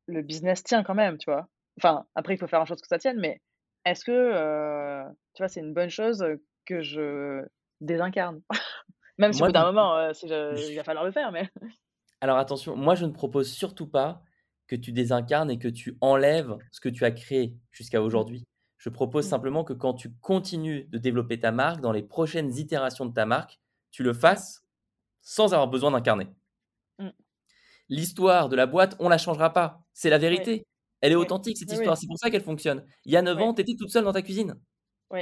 [0.07, 1.49] le business tient quand même, tu vois?
[1.79, 3.41] Enfin, après, il faut faire en sorte que ça tienne, mais
[3.85, 6.25] est-ce que, tu vois, c'est une bonne chose
[6.67, 7.45] que je
[7.81, 8.41] désincarne?
[9.19, 11.31] Même si au bout d'un moment, euh, il va falloir le faire.
[11.33, 11.49] Mais...
[12.21, 14.23] Alors attention, moi je ne propose surtout pas
[14.67, 18.05] que tu désincarnes et que tu enlèves ce que tu as créé jusqu'à mmh.
[18.05, 18.45] aujourd'hui.
[18.79, 19.31] Je propose mmh.
[19.31, 23.27] simplement que quand tu continues de développer ta marque, dans les prochaines itérations de ta
[23.27, 24.65] marque, tu le fasses
[25.21, 26.29] sans avoir besoin d'incarner.
[26.99, 27.09] Mmh.
[27.89, 29.83] L'histoire de la boîte, on ne la changera pas.
[29.93, 30.67] C'est la vérité.
[31.05, 31.99] Elle est authentique, cette histoire.
[31.99, 32.83] C'est pour ça qu'elle fonctionne.
[33.05, 34.59] Il y a 9 ans, tu étais toute seule dans ta cuisine.
[35.11, 35.21] Oui.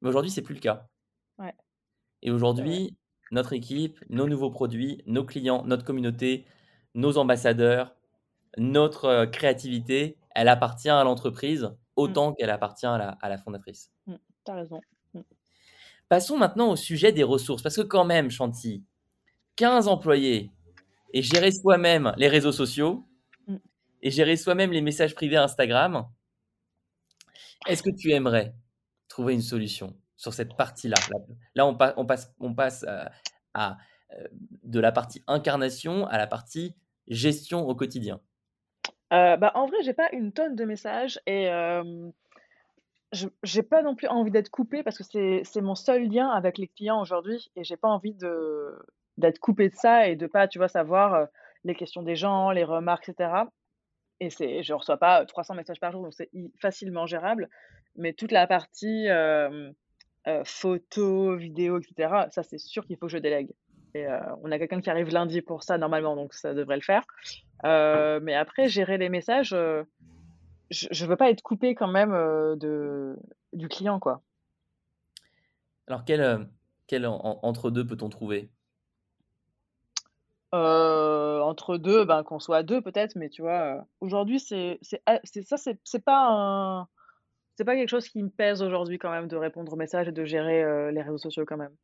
[0.00, 0.88] Mais aujourd'hui, c'est plus le cas.
[1.38, 1.54] Ouais.
[2.22, 2.96] Et aujourd'hui,
[3.30, 6.44] notre équipe, nos nouveaux produits, nos clients, notre communauté,
[6.96, 7.94] nos ambassadeurs,
[8.58, 12.34] notre euh, créativité, elle appartient à l'entreprise autant mmh.
[12.34, 13.92] qu'elle appartient à la, fondatrice.
[14.08, 14.80] Mmh, tu as raison.
[15.14, 15.20] Mmh.
[16.08, 18.82] Passons maintenant au sujet des ressources, parce que quand même, Chanty,
[19.54, 20.50] 15 employés
[21.12, 23.06] et gérer soi-même les réseaux sociaux
[24.02, 26.06] et gérer soi-même les messages privés Instagram,
[27.68, 28.54] est-ce que tu aimerais
[29.08, 30.96] trouver une solution sur cette partie-là?
[31.54, 33.04] Là, on, passe, euh,
[33.54, 33.76] à,
[34.12, 34.28] euh,
[34.64, 36.74] de la partie incarnation à la partie
[37.06, 38.20] gestion au quotidien?
[39.12, 41.48] Euh, bah, en vrai, j'ai pas une tonne de messages et
[43.42, 45.04] j'ai pas non plus envie d'être coupée parce que
[45.44, 48.16] c'est mon seul lien avec les clients aujourd'hui et j'ai pas envie
[49.18, 51.26] d'être coupée de ça et de pas, tu vois, savoir
[51.64, 53.44] les questions des gens, les remarques, etc.
[54.22, 56.30] Et c'est, je reçois pas 300 messages par jour, donc c'est
[56.60, 57.50] facilement gérable.
[57.96, 59.72] Mais toute la partie euh,
[60.44, 62.28] photos, vidéos, etc.
[62.30, 63.50] Ça, c'est sûr qu'il faut que je délègue.
[63.94, 66.82] Et euh, on a quelqu'un qui arrive lundi pour ça normalement, donc ça devrait le
[66.82, 67.02] faire.
[67.64, 73.16] Euh, mais après, gérer les messages, je ne veux pas être coupé quand même de,
[73.52, 74.22] du client, quoi.
[75.88, 76.46] Alors, quel,
[76.86, 78.48] quel entre deux peut-on trouver?
[80.52, 86.04] Entre deux, ben, qu'on soit deux peut-être, mais tu vois, aujourd'hui, c'est ah, ça, c'est
[86.04, 86.88] pas un
[87.56, 90.12] c'est pas quelque chose qui me pèse aujourd'hui quand même de répondre aux messages et
[90.12, 91.74] de gérer euh, les réseaux sociaux quand même.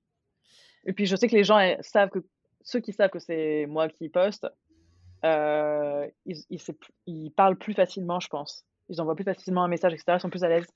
[0.85, 2.21] Et puis je sais que les gens eh, savent que
[2.63, 4.47] ceux qui savent que c'est moi qui poste,
[5.25, 6.39] euh, ils,
[7.07, 8.65] ils, parlent plus facilement, je pense.
[8.89, 10.05] Ils envoient plus facilement un message, etc.
[10.17, 10.67] Ils sont plus à l'aise.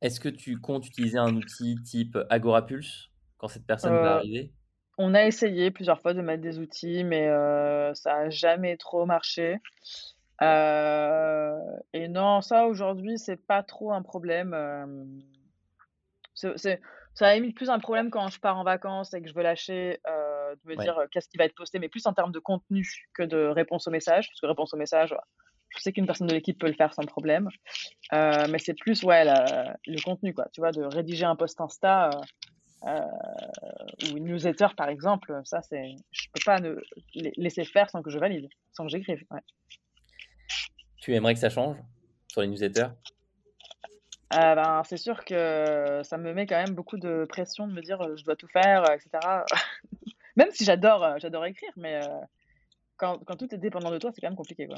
[0.00, 4.52] Est-ce que tu comptes utiliser un outil type Agorapulse quand cette personne va euh, arriver?
[4.98, 7.26] On a essayé plusieurs fois de mettre des outils, mais
[7.94, 9.60] ça n'a jamais trop marché.
[10.42, 11.58] Euh,
[11.92, 14.52] et non, ça aujourd'hui, c'est pas trop un problème.
[14.54, 15.04] Euh,
[16.34, 16.80] c'est,
[17.14, 19.42] ça a mis plus un problème quand je pars en vacances et que je veux
[19.42, 22.40] lâcher, euh, de me dire qu'est-ce qui va être posté, mais plus en termes de
[22.40, 24.28] contenu que de réponse au message.
[24.28, 25.14] Parce que réponse au message,
[25.76, 27.48] je sais qu'une personne de l'équipe peut le faire sans problème.
[28.12, 30.46] Euh, mais c'est plus ouais, le contenu, quoi.
[30.52, 32.20] Tu vois, de rédiger un post Insta euh, euh,
[32.84, 35.40] ou une newsletter, par exemple.
[35.44, 36.76] Ça, c'est, je peux pas ne,
[37.14, 39.24] laisser faire sans que je valide, sans que j'écrive.
[40.98, 41.76] Tu aimerais que ça change
[42.28, 42.88] sur les newsletters?
[44.30, 48.16] Ben, c'est sûr que ça me met quand même beaucoup de pression de me dire
[48.16, 49.10] je dois tout faire, etc.
[50.36, 52.00] même si j'adore, j'adore écrire, mais
[52.96, 54.66] quand, quand, tout est dépendant de toi, c'est quand même compliqué.
[54.66, 54.76] Quoi.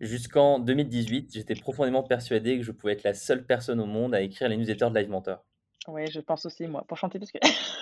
[0.00, 4.20] Jusqu'en 2018, j'étais profondément persuadé que je pouvais être la seule personne au monde à
[4.20, 5.42] écrire les newsletters de Live Mentor.
[5.88, 7.38] Oui, je pense aussi, moi, pour chanter parce que.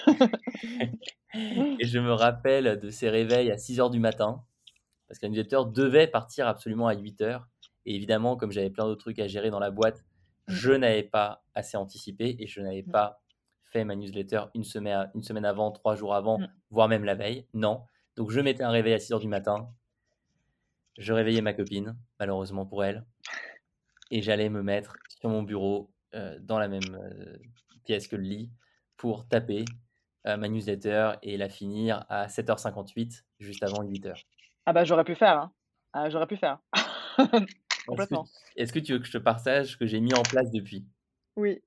[1.80, 4.44] et je me rappelle de ces réveils à 6 h du matin,
[5.08, 7.42] parce que la newsletter devait partir absolument à 8 h.
[7.86, 10.04] Et évidemment, comme j'avais plein d'autres trucs à gérer dans la boîte,
[10.48, 10.52] mm.
[10.52, 12.90] je n'avais pas assez anticipé et je n'avais mm.
[12.90, 13.22] pas
[13.64, 16.48] fait ma newsletter une semaine, une semaine avant, trois jours avant, mm.
[16.70, 17.46] voire même la veille.
[17.54, 17.82] Non.
[18.16, 19.68] Donc je mettais un réveil à 6 h du matin,
[20.98, 23.04] je réveillais ma copine, malheureusement pour elle,
[24.10, 27.36] et j'allais me mettre sur mon bureau euh, dans la même euh,
[27.84, 28.50] pièce que le lit
[28.96, 29.64] pour taper
[30.26, 34.24] euh, ma newsletter et la finir à 7h58, juste avant 8h.
[34.66, 35.52] Ah bah j'aurais pu faire, hein.
[35.92, 36.60] ah, j'aurais pu faire.
[37.86, 38.26] Complètement.
[38.56, 40.86] Est-ce que, tu veux que je te partage ce que j'ai mis en place depuis?
[41.36, 41.60] Oui.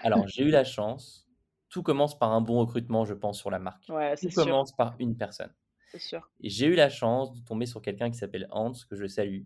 [0.00, 1.28] Alors j'ai eu la chance,
[1.68, 3.84] tout commence par un bon recrutement, je pense, sur la marque.
[3.90, 5.52] Ouais, tout commence par une personne.
[5.90, 6.30] C'est sûr.
[6.40, 9.42] J'ai eu la chance de tomber sur quelqu'un qui s'appelle Hans, que je salue,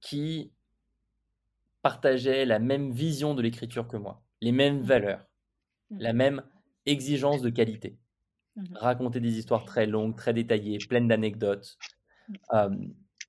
[0.00, 0.52] qui
[1.88, 4.90] partageait la même vision de l'écriture que moi, les mêmes mmh.
[4.92, 5.24] valeurs,
[5.90, 5.98] mmh.
[6.00, 6.42] la même
[6.84, 7.98] exigence de qualité.
[8.56, 11.78] Mmh Raconter des histoires très longues, très détaillées, pleines d'anecdotes.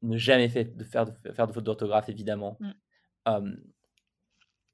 [0.01, 2.59] ne jamais fait de faire, de, faire de fautes d'orthographe, évidemment.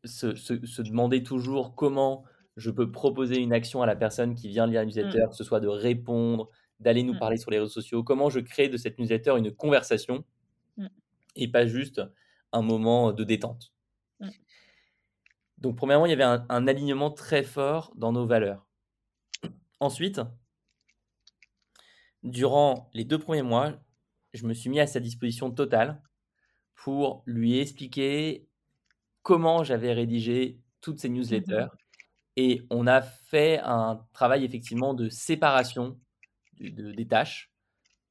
[0.04, 2.24] se, se, demander toujours comment
[2.58, 5.43] je peux proposer une action à la personne qui vient lire la newsletter, que ce
[5.43, 8.98] soit de répondre, d'aller nous parler sur les réseaux sociaux, comment je crée de cette
[8.98, 10.24] newsletter une conversation
[11.36, 12.02] et pas juste
[12.52, 13.74] un moment de détente.
[15.65, 18.67] Donc, premièrement, il y avait un, un, alignement très fort dans nos valeurs.
[19.80, 20.21] Ensuite,
[22.21, 23.73] durant les deux premiers mois,
[24.36, 26.04] je me suis mis à sa disposition totale
[26.75, 28.47] pour lui expliquer
[29.23, 31.69] comment j'avais rédigé toutes ces newsletters
[32.36, 35.99] et on a fait un travail effectivement de séparation
[36.60, 37.51] des tâches.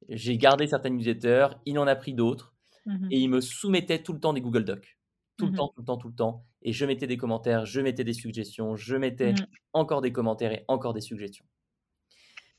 [0.09, 2.53] J'ai gardé certaines newsletters, il en a pris d'autres,
[2.85, 4.94] mmh et il me soumettait tout le temps des Google Docs.
[5.37, 6.45] Tout le mmh temps, tout le temps, tout le temps.
[6.61, 9.45] Et je mettais des commentaires, je mettais des suggestions, je mettais mmh.
[9.73, 11.45] encore des commentaires et encore des suggestions.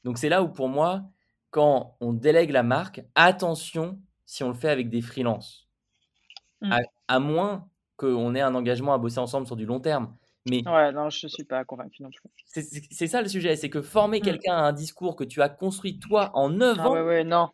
[0.05, 1.11] Donc c'est là où pour moi,
[1.51, 5.69] quand on délègue la marque, attention si on le fait avec des freelances.
[6.63, 10.17] À, à, moins qu'on ait un engagement à bosser ensemble sur du long terme.
[10.49, 12.31] Mais ouais, non, je ne suis pas convaincu non plus.
[12.91, 14.23] C'est ça le sujet, c'est que former mmh.
[14.23, 17.25] quelqu'un à un discours que tu as construit toi en 9 ah ans, ouais, ouais,
[17.25, 17.49] non.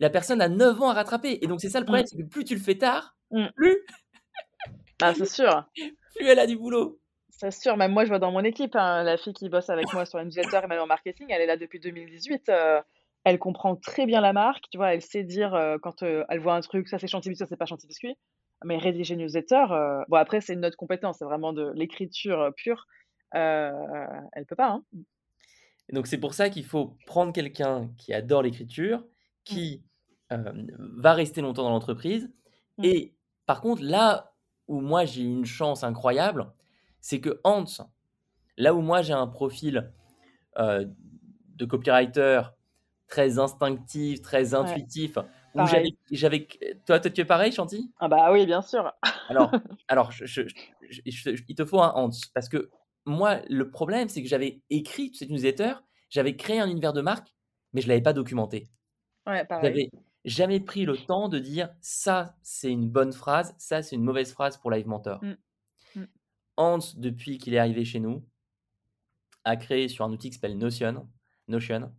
[0.00, 1.38] la personne a 9 ans à rattraper.
[1.42, 2.08] Et donc c'est ça le problème, mmh.
[2.08, 3.46] c'est que plus tu le fais tard, mmh.
[3.56, 3.78] plus...
[5.00, 5.64] Ah, c'est sûr.
[6.16, 7.00] plus elle a du boulot.
[7.30, 9.90] C'est sûr, même moi je vois dans mon équipe, hein, la fille qui bosse avec
[9.94, 12.50] moi sur la newsletter et même en marketing, elle est là depuis 2018.
[12.50, 12.82] Euh,
[13.24, 16.40] elle comprend très bien la marque, tu vois, elle sait dire euh, quand euh, elle
[16.40, 18.16] voit un truc, ça c'est chantilly, ça c'est pas chantilly biscuit.
[18.64, 22.86] Mais rédiger newsletter, euh, bon après c'est une autre compétence, c'est vraiment de l'écriture pure.
[23.34, 23.72] Euh,
[24.32, 24.68] elle peut pas.
[24.68, 24.84] Hein.
[25.88, 29.04] Et donc c'est pour ça qu'il faut prendre quelqu'un qui adore l'écriture, mmh.
[29.44, 29.82] qui
[30.30, 32.30] va rester longtemps dans l'entreprise.
[32.78, 32.84] Mmh.
[32.84, 33.14] Et
[33.46, 34.29] par contre, là
[34.70, 36.46] où moi j'ai une chance incroyable,
[37.00, 37.64] c'est que Hans,
[38.56, 39.92] là où moi j'ai un profil
[40.56, 42.42] de copywriter
[43.08, 45.18] très instinctif, très intuitif,
[46.12, 46.46] j'avais,
[46.86, 47.90] toi, toi, tu es pareil, Chanty?
[47.98, 48.92] Ah bah oui, bien sûr.
[49.28, 49.50] alors,
[49.88, 50.42] alors je,
[51.04, 52.70] il te faut un Hans parce que
[53.06, 55.74] moi, le problème, c'est que j'avais écrit cette newsletter,
[56.10, 57.34] j'avais créé un univers de marque,
[57.72, 58.68] mais je l'avais pas documenté.
[59.26, 59.90] Ouais, pareil.
[60.24, 64.32] Jamais pris le temps de dire ça, c'est une bonne phrase, ça, c'est une mauvaise
[64.32, 65.22] phrase pour Live Mentor.
[65.24, 65.36] Mmh.
[65.96, 66.04] Mmh.
[66.56, 68.24] Hans, depuis qu'il est arrivé chez nous,
[69.44, 71.08] a créé sur un outil qui s'appelle Notion,
[71.48, 71.92] Notion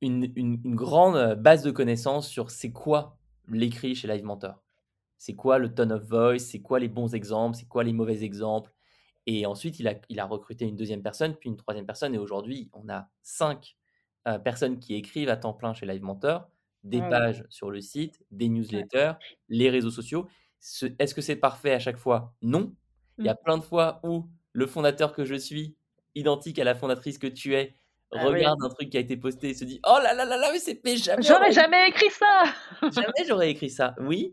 [0.00, 3.18] une, grande base de connaissances sur c'est quoi
[3.48, 4.62] l'écrit chez Live Mentor.
[5.16, 8.22] C'est quoi le tone of voice, c'est quoi les bons exemples, c'est quoi les mauvais
[8.22, 8.72] exemples.
[9.26, 12.14] Et ensuite, il a, il a recruté une deuxième personne, puis une troisième personne.
[12.14, 13.76] Et aujourd'hui, on a cinq
[14.44, 16.50] personnes qui écrivent à temps plein chez Live Mentor,
[16.84, 19.12] des pages sur le site, des newsletters,
[19.48, 20.28] les réseaux sociaux.
[20.98, 22.34] Est-ce que c'est parfait à chaque fois?
[22.42, 22.72] Non.
[23.18, 23.44] Il y a mmh.
[23.44, 25.76] plein de fois où le fondateur que je suis,
[26.14, 27.74] identique à la fondatrice que tu es,
[28.12, 30.36] ah regarde un truc qui a été posté et se dit Oh là là là
[30.36, 31.22] là, mais c'est jamais.
[31.22, 32.44] J'aurais jamais écrit ça
[32.82, 34.32] Jamais j'aurais écrit ça, oui.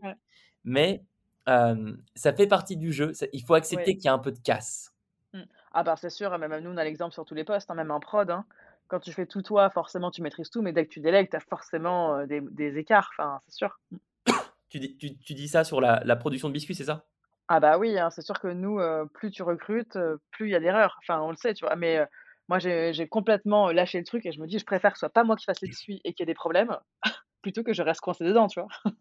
[0.64, 1.04] Mais
[1.46, 3.12] ça fait partie du jeu.
[3.32, 4.92] Il faut accepter qu'il y a un peu de casse.
[5.32, 5.42] Mmh.
[5.72, 7.90] Ah, bah c'est sûr, même nous, on a l'exemple sur tous les postes, hein, même
[7.90, 8.30] en prod.
[8.30, 8.46] Hein.
[8.88, 11.36] Quand tu fais tout toi, forcément, tu maîtrises tout, mais dès que tu délègues, tu
[11.36, 13.78] as forcément, heu, des des écarts, enfin, c'est sûr.
[14.68, 17.06] Tu dis tu tu dis ça sur la la production de biscuits, c'est ça?
[17.48, 20.50] Ah bah oui, hein, c'est sûr que nous, heu, plus tu recrutes, heu, plus il
[20.52, 20.96] y a d'erreurs.
[21.02, 21.76] Enfin, on le sait, tu vois?
[21.76, 22.04] Mais,
[22.48, 25.10] moi, j'ai complètement, lâché le truc et je me dis: «Je préfère que ce soit
[25.12, 26.76] pas moi qui fasse les biscuits et qu'il y ait des problèmes,
[27.42, 28.68] plutôt que je reste coincé dedans», tu vois?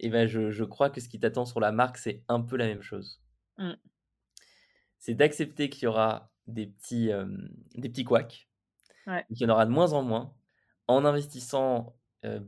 [0.00, 2.56] Et ben, je je crois que ce qui t'attend sur la marque, c'est un peu
[2.56, 3.20] la même chose.
[3.58, 3.76] Mmh.
[4.98, 7.10] C'est d'accepter qu'il y aura des petits,
[7.74, 8.48] des petits couacs,
[9.06, 9.26] Ouais.
[9.34, 10.34] qu'il y en aura de moins en moins,
[10.88, 11.96] en investissant,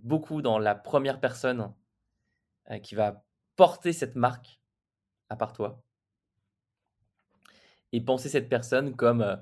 [0.02, 1.74] beaucoup dans la première personne,
[2.84, 3.24] qui va
[3.56, 4.60] porter cette marque,
[5.30, 5.82] à part toi.
[7.92, 9.38] Et penser cette personne comme,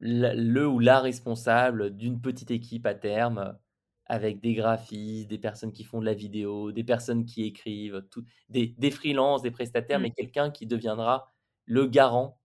[0.00, 3.58] la le ou la responsable d'une petite équipe à terme,
[4.06, 8.24] avec des graphistes, des personnes qui font de la vidéo, des personnes qui écrivent, tout
[8.50, 10.02] des des freelances, des prestataires, Mmh.
[10.02, 11.32] mais quelqu'un qui deviendra
[11.66, 12.40] le garant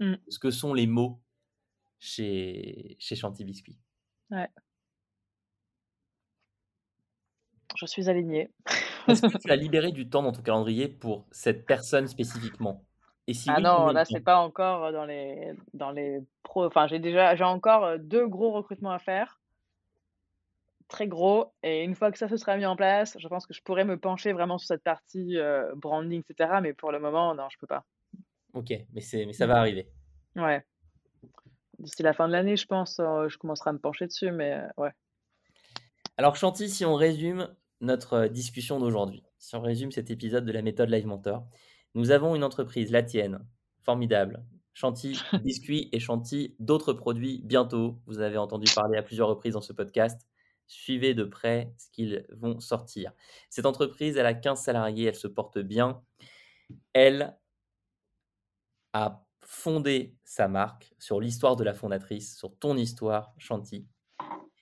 [0.00, 0.16] Mmh.
[0.26, 1.22] de ce que sont les mots
[2.06, 3.78] chez chez Chanty Biscuits.
[4.30, 4.50] Ouais.
[7.76, 8.50] Je suis alignée.
[9.08, 12.84] Est-ce que tu as libéré du temps dans ton calendrier pour cette personne spécifiquement?
[13.26, 16.64] Et si Ah oui, non, là, c'est pas encore, heu, dans les dans les pros
[16.66, 19.40] enfin, j'ai déjà j'ai encore, heu, 2 gros recrutements à faire
[20.88, 23.54] très gros et une fois que ça se sera mis en place, je pense que
[23.54, 27.00] je pourrais me pencher vraiment sur cette partie, heu, branding et cetera, mais pour le
[27.00, 27.84] moment, non, je peux pas.
[28.54, 29.92] OK, mais mais ça va arriver.
[30.36, 30.64] Ouais.
[31.78, 34.54] D'ici la fin de l'année, je pense, heu, je commencerai à me pencher dessus, mais
[34.56, 34.90] heu, ouais.
[36.16, 40.52] Alors Chanty, si on résume notre, heu, discussion d'aujourd'hui, si on résume cet épisode de
[40.52, 41.46] la méthode Live Mentor,
[41.94, 43.46] nous avons une entreprise, la tienne,
[43.82, 47.98] formidable, Chanty Biscuits et Chanty d'autres produits bientôt.
[48.06, 50.20] Vous avez entendu parler à plusieurs reprises dans ce podcast.
[50.66, 53.12] Suivez de près ce qu'ils vont sortir.
[53.48, 56.02] Cette entreprise, elle a 15 salariés, elle se porte bien.
[56.92, 57.38] Elle
[58.92, 63.88] a fondé sa marque sur l'histoire de la fondatrice, sur ton histoire, Chanty.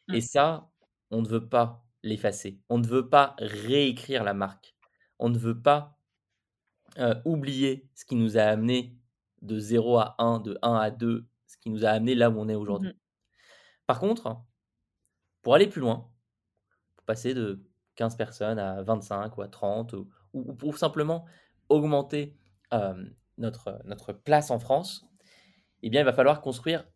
[0.09, 0.14] Mmh.
[0.14, 0.70] Et ça,
[1.11, 2.61] on ne veut pas l'effacer.
[2.70, 4.76] On ne veut pas réécrire la marque.
[5.18, 5.99] On ne veut pas,
[6.99, 8.99] heu, oublier ce qui nous a amenés
[9.43, 12.39] de 0 à 1, de 1 à 2, ce qui nous a amenés là où
[12.41, 12.89] on est Mmh aujourd'hui.
[12.89, 12.95] mh.
[13.87, 14.45] Par contre,
[15.43, 16.11] pour aller plus loin,
[16.97, 17.64] pour passer de
[17.97, 21.26] 15 personnes à 25 ou à 30 ou ou ou pour simplement
[21.68, 22.39] augmenter,
[23.39, 25.07] notre, notre place en France,
[25.82, 26.87] eh bien, il va falloir construire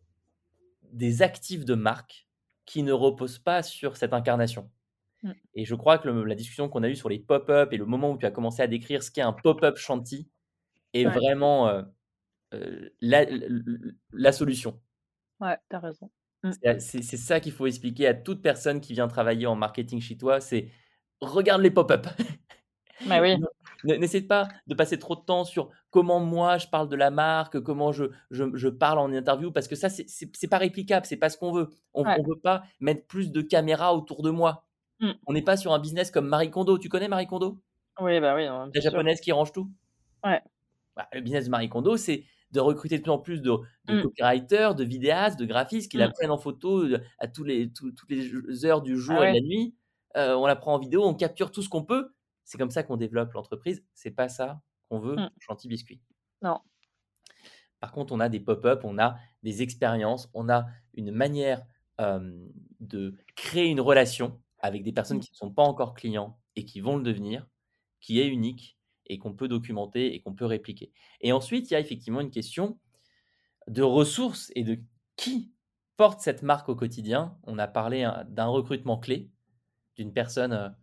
[0.91, 2.27] des actifs de marque
[2.65, 4.71] qui ne reposent pas sur cette incarnation.
[5.23, 5.31] Mmh.
[5.55, 7.85] Et je crois que le la discussion qu'on a eue sur les pop-up et le
[7.85, 10.29] moment où tu as commencé à décrire ce qu'est un pop-up Chanty
[10.93, 11.11] est Ouais.
[11.11, 11.85] vraiment, heu
[12.55, 14.81] heu, la solution.
[15.39, 16.11] Ouais, tu as raison.
[16.43, 16.51] Mmh.
[16.79, 20.41] C'est ça qu'il faut expliquer à toute personne qui vient travailler en marketing chez toi,
[20.41, 20.69] c'est:
[21.21, 22.07] «Regarde les pop-up».
[23.05, 23.37] Mais oui.
[23.83, 26.95] Ne ne n'essaie pas de passer trop de temps sur comment moi je parle de
[26.95, 31.05] la marque, comment je je je parle en interview parce que ça c'est pas réplicable,
[31.05, 31.69] c'est pas ce qu'on veut.
[31.93, 32.19] On Ouais.
[32.19, 34.67] on veut pas mettre plus de caméras autour de moi.
[34.99, 35.19] Mmh.
[35.27, 36.77] On n'est pas sur un business comme Marie Kondo.
[36.79, 37.61] Tu connais Marie Kondo?
[37.99, 38.81] Oui, bah oui, hein, La sûr.
[38.81, 39.71] japonaise qui range tout?
[40.23, 40.41] Ouais.
[40.95, 43.51] Bah, le business de Marie Kondo, c'est de recruter de plus en plus de
[43.85, 44.01] de Mmh.
[44.01, 46.13] copywriters, de vidéastes, de graphistes qui la Mmh.
[46.17, 49.31] prennent en photo, heu, à tous les toutes les heures du jour Ah et de
[49.31, 49.39] ouais.
[49.39, 49.75] la nuit.
[50.17, 52.11] Heu, on la prend en vidéo, on capture tout ce qu'on peut.
[52.43, 53.85] C'est comme ça qu'on développe l'entreprise.
[53.93, 55.29] C'est pas ça qu'on veut Mmh.
[55.33, 56.01] pour Chanty Biscuits.
[56.41, 56.61] Non.
[57.79, 61.65] Par contre, on a des pop-up, on a des expériences, on a une manière,
[62.79, 65.21] de créer une relation avec des personnes Mmh.
[65.21, 67.45] qui ne sont pas encore clients et qui vont le devenir,
[67.99, 68.77] qui est unique
[69.07, 70.93] et qu'on peut documenter et qu'on peut répliquer.
[71.21, 72.79] Et ensuite, il y a effectivement une question
[73.67, 74.79] de ressources et de
[75.17, 75.53] qui
[75.97, 77.37] porte cette marque au quotidien.
[77.43, 79.29] On a parlé, hein, d'un recrutement clé,
[79.97, 80.75] d'une personne,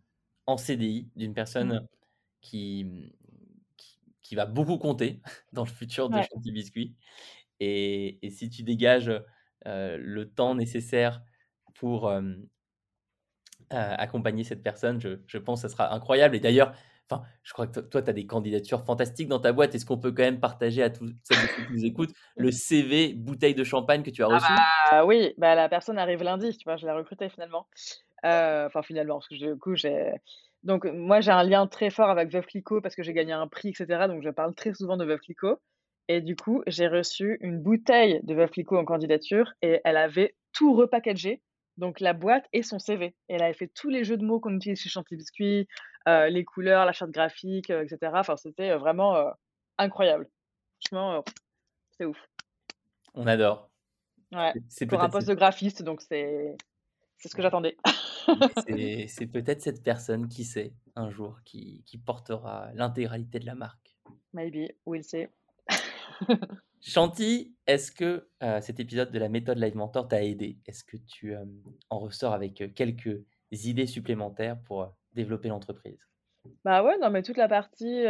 [0.47, 1.89] en CDI, d'une personne, Mmh.
[2.43, 3.13] qui,
[4.29, 5.21] qui va beaucoup compter
[5.53, 6.29] dans le futur de Ouais.
[6.31, 6.95] Chanty Biscuits.
[7.61, 9.13] Et et si tu dégages,
[9.65, 11.23] le temps nécessaire
[11.75, 12.13] pour,
[13.71, 16.37] accompagner cette personne, je je pense que ça sera incroyable.
[16.37, 16.73] Et d'ailleurs,
[17.09, 19.75] enfin, je crois que to toi, tu as des candidatures fantastiques dans ta boîte.
[19.75, 23.15] Est-ce qu'on peut quand même partager à celles et ceux qui nous écoutent le CV
[23.15, 24.93] bouteille de champagne que tu as Ah reçu?
[24.93, 26.77] bah oui, bah la personne arrive lundi, tu vois?
[26.77, 27.67] Je l'ai recrutée finalement.
[28.23, 30.13] Enfin finalement, parce que du coup, j'ai
[30.63, 33.47] donc moi, j'ai un lien très fort avec Veuve Clicquot parce que j'ai gagné un
[33.47, 35.59] prix et cetera, donc je parle très souvent de Veuve Clicquot.
[36.09, 40.37] Et du coup, j'ai reçu une bouteille de Veuve Clicquot en candidature et elle avait
[40.53, 41.43] tout repackagé,
[41.79, 43.07] donc la boîte et son CV.
[43.29, 45.67] Et elle avait fait tous les jeux de mots qu'on utilise chez Chanty Biscuits,
[46.09, 48.21] heu, les couleurs, la charte graphique, heu, et cetera.
[48.21, 49.33] Enfin, c'était, vraiment,
[49.79, 50.29] incroyable.
[50.81, 51.25] Franchement,
[51.99, 52.19] c'est ouf.
[53.15, 53.69] On adore.
[54.33, 56.57] Ouais, C'est pour un poste de graphiste, donc c'est
[57.19, 57.77] c'est ce que j'attendais.
[59.09, 63.97] c'est peut-être cette personne, qui sait, un jour, qui qui portera l'intégralité de la marque.
[64.33, 65.27] Maybe, we'll see.
[66.81, 70.59] Chanty, est-ce que euh, cet épisode de la méthode Live Mentor t'a aidé?
[70.67, 71.45] Est-ce que tu euh,
[71.91, 75.99] en ressors avec euh, quelques idées supplémentaires pour développer l'entreprise?
[76.65, 78.05] Bah ouais, non, mais toute la partie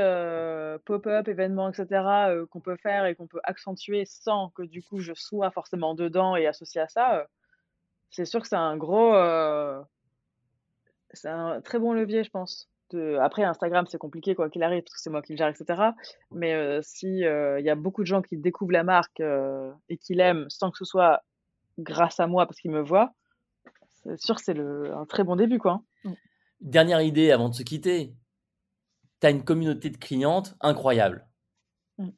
[0.85, 5.15] pop-up, événements, etc., qu'on peut faire et qu'on peut accentuer sans que du coup je
[5.15, 7.27] sois forcément dedans et associé à ça,
[8.11, 9.13] c'est sûr que c'est un gros.
[11.13, 12.69] c'est un très bon levier, je pense
[13.21, 15.91] après Instagram, c'est compliqué quoi qu'il arrive parce que c'est moi qui le gère, etc.
[16.31, 19.21] Mais euh, si il y a beaucoup de gens qui découvrent la marque
[19.89, 21.23] et qui l'aiment sans que ce soit
[21.79, 23.13] grâce à moi parce qu'ils me voient,
[24.05, 25.83] c'est sûr que c'est un très bon début quoi.
[26.05, 26.15] Hein.
[26.61, 28.15] Dernière idée avant de se quitter.
[29.21, 31.27] Tu as une communauté de clientes incroyable.
[31.99, 32.11] Mmh.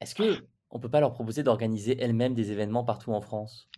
[0.00, 3.68] Est-ce que on peut pas leur proposer d'organiser elles-mêmes des événements partout en France?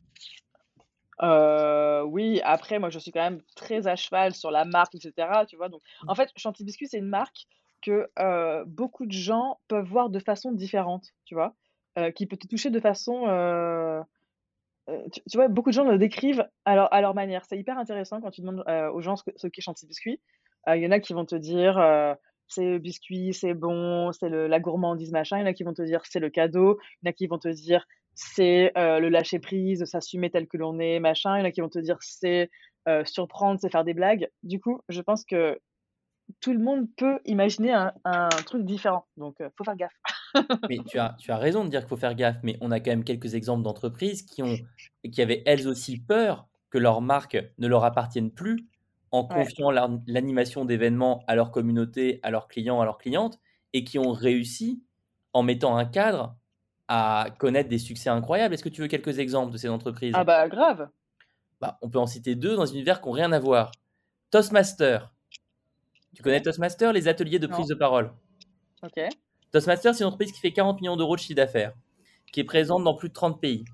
[1.23, 5.29] Euh, oui, après, moi, je suis quand même très à cheval sur la marque, etc.
[5.49, 7.47] Tu vois, donc, en fait, Chanty Biscuit, c'est une marque
[7.83, 11.55] que euh, beaucoup de gens peuvent voir de façon différente, tu vois,
[11.99, 13.21] euh, qui peut te toucher de façon.
[15.13, 17.45] Tu, vois, beaucoup de gens le décrivent à leur, à leur manière.
[17.49, 20.21] C'est hyper intéressant quand tu demandes aux gens ce, qu'est Chanty Biscuit.
[20.67, 21.79] Il y en a qui vont te dire
[22.49, 25.39] c'est biscuit, c'est bon, c'est la gourmandise, machin.
[25.39, 26.81] Il y en a qui vont te dire c'est le cadeau.
[27.03, 27.87] Il y en a qui vont te dire
[28.21, 31.37] c'est le lâcher prise, s'assumer tel que l'on est, machin.
[31.37, 32.51] Il y en a qui vont te dire c'est
[33.05, 34.29] surprendre, c'est faire des blagues.
[34.43, 35.59] Du coup, je pense que
[36.41, 37.73] tout le monde peut imaginer
[38.05, 39.07] un, truc différent.
[39.17, 40.01] Donc, il faut faire gaffe.
[40.69, 42.79] mais tu as, tu as raison de dire qu'il faut faire gaffe, mais on a
[42.79, 44.57] quand même quelques exemples d'entreprises qui, ont,
[45.11, 48.69] qui avaient elles aussi peur que leur marque ne leur appartienne plus
[49.11, 53.41] en confiant l'animation d'événements à leur communauté, à leurs clients, à leurs clientes,
[53.73, 54.85] et qui ont réussi
[55.33, 56.37] en mettant un cadre
[56.93, 58.53] à connaître des succès incroyables.
[58.53, 60.13] Est-ce que tu veux quelques exemples de ces entreprises?
[60.17, 60.89] Ah bah grave.
[61.61, 63.71] Bah, on peut en citer deux dans une univers qui n'ont rien à voir.
[64.33, 65.15] Toastmaster.
[66.17, 68.11] Tu connais Toastmaster, les ateliers de prise de parole?
[68.83, 69.01] Ok.
[69.53, 71.75] Toastmaster, c'est une entreprise qui fait 40 millions d'euros de chiffre d'affaires,
[72.33, 73.65] qui est présente dans plus de 30 pays.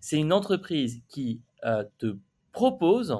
[0.00, 2.18] C'est une entreprise qui euh, te
[2.52, 3.18] propose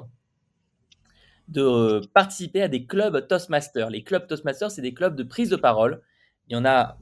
[1.47, 3.89] de participer à des clubs Toastmaster.
[3.89, 6.03] Les clubs Toastmaster, c'est des clubs de prise de parole.
[6.47, 6.99] Il y en a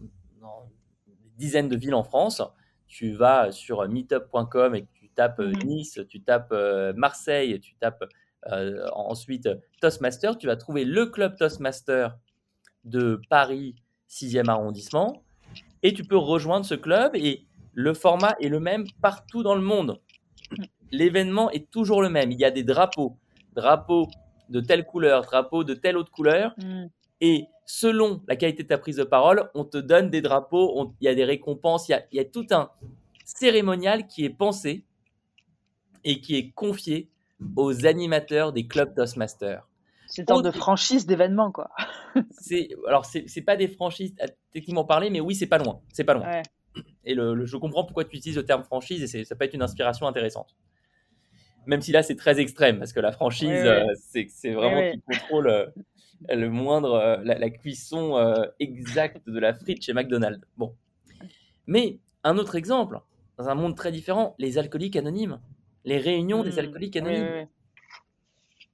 [1.38, 2.42] dizaines de villes en France.
[2.88, 5.64] Tu vas sur meetup.com et tu tapes euh, mhm.
[5.66, 8.04] Nice, tu tapes euh, Marseille, tu tapes
[8.52, 9.50] euh, ensuite
[9.82, 10.38] Toastmaster.
[10.38, 12.18] Tu vas trouver le club Toastmaster
[12.84, 13.76] de Paris
[14.10, 15.24] 6e arrondissement
[15.82, 19.62] et tu peux rejoindre ce club et le format est le même partout dans le
[19.62, 20.00] monde.
[20.92, 22.32] L'événement est toujours le même.
[22.32, 23.18] Il y a des drapeaux,
[23.54, 24.08] drapeaux
[24.50, 26.54] de telle couleur, drapeaux de telle autre couleur.
[26.58, 26.86] Mm.
[27.26, 31.06] Et selon la qualité de ta prise de parole, on te donne des drapeaux, il
[31.06, 32.70] y a des récompenses, il y a, tout un
[33.26, 34.86] cérémonial qui est pensé
[36.04, 37.10] et qui est confié
[37.56, 39.68] aux animateurs des clubs Toastmasters.
[40.06, 41.72] C'est une sorte de franchise d'événements, quoi.
[42.30, 44.14] c'est alors c'est pas des franchises
[44.54, 46.44] techniquement parler, mais oui, c'est pas loin, c'est pas loin.
[47.06, 49.64] Et le, je comprends pourquoi tu utilises le terme franchise et ça peut être une
[49.64, 50.56] inspiration intéressante.
[51.66, 55.48] Même si là c'est très extrême parce que la franchise, euh, c'est vraiment qui contrôle
[55.48, 55.66] euh,
[56.30, 60.46] le moindre, euh, la, cuisson euh, exacte de la frite chez McDonald's.
[60.58, 60.76] Bon.
[61.68, 63.00] Mais un autre exemple,
[63.38, 65.40] dans un monde très différent, les alcooliques anonymes,
[65.84, 66.60] les réunions des mmh.
[66.60, 67.48] alcooliques anonymes.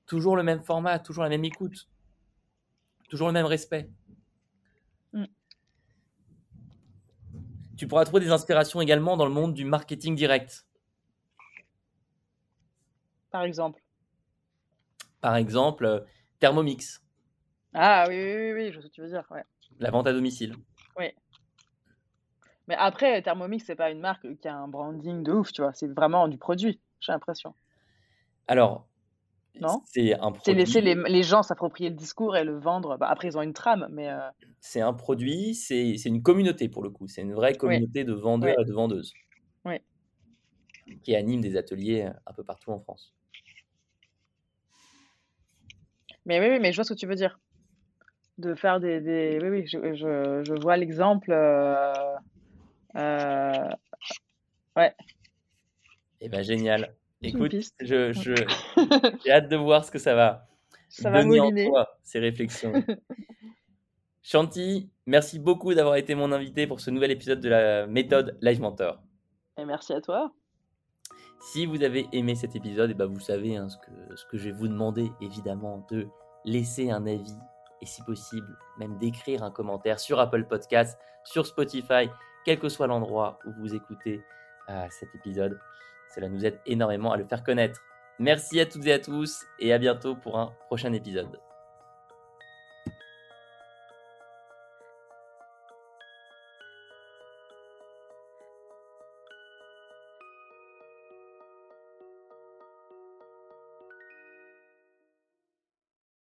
[0.06, 1.88] Toujours le même format, toujours la même écoute,
[3.10, 3.90] toujours le même respect.
[5.14, 5.26] Mmh.
[7.78, 10.66] Tu pourras trouver des inspirations également dans le monde du marketing direct.
[13.32, 13.82] Par exemple.
[15.22, 16.00] Par exemple, euh,
[16.40, 17.01] Thermomix.
[17.74, 19.44] Ah oui, oui, oui, je sais ce que tu veux dire, ouais.
[19.80, 20.56] La vente à domicile.
[20.98, 21.06] Oui.
[22.68, 25.74] Mais après, Thermomix, c'est pas une marque qui a un branding de ouf, tu vois.
[25.74, 27.56] C'est vraiment du produit, j'ai l'impression.
[28.48, 28.88] Alors,
[29.60, 29.82] non?
[29.86, 30.42] c'est un produit.
[30.44, 32.98] C'est laisser les, les gens s'approprier le discours et le vendre.
[32.98, 34.10] Bah, après, ils ont une trame, mais.
[34.10, 34.20] Euh,
[34.60, 37.08] c'est un produit, c'est une communauté pour le coup.
[37.08, 39.14] C'est une vraie communauté de vendeurs et de vendeuses.
[39.66, 39.76] Oui.
[41.04, 43.14] Qui anime des ateliers un peu partout en France.
[46.26, 47.40] Mais oui, oui, mais je vois ce que tu veux dire
[48.42, 49.40] de faire des, des...
[49.42, 51.32] Oui, oui, je, je, je vois l'exemple.
[51.32, 51.94] Euh...
[52.96, 53.70] Euh...
[54.76, 54.94] Ouais.
[56.20, 56.94] Eh ben génial.
[57.22, 58.34] Écoute, je, je,
[59.24, 60.48] j'ai hâte de voir ce que ça va
[60.90, 62.74] ça donner va en toi, ces réflexions.
[64.24, 68.62] Chanty, merci beaucoup d'avoir été mon invité pour ce nouvel épisode de la méthode Live
[68.62, 69.02] Mentor.
[69.58, 70.34] Et merci à toi.
[71.42, 74.26] Si vous avez aimé cet épisode, et eh ben vous savez hein, ce, que, ce
[74.26, 76.08] que je vais vous demander, évidemment, de
[76.46, 77.36] laisser un avis
[77.82, 82.10] et si possible, même d'écrire un commentaire sur Apple Podcast, sur Spotify,
[82.46, 84.24] quel que soit l'endroit où vous écoutez
[84.70, 85.60] euh, cet épisode.
[86.14, 87.82] Cela nous aide énormément à le faire connaître.
[88.20, 91.51] Merci à toutes et à tous et à bientôt pour un prochain épisode.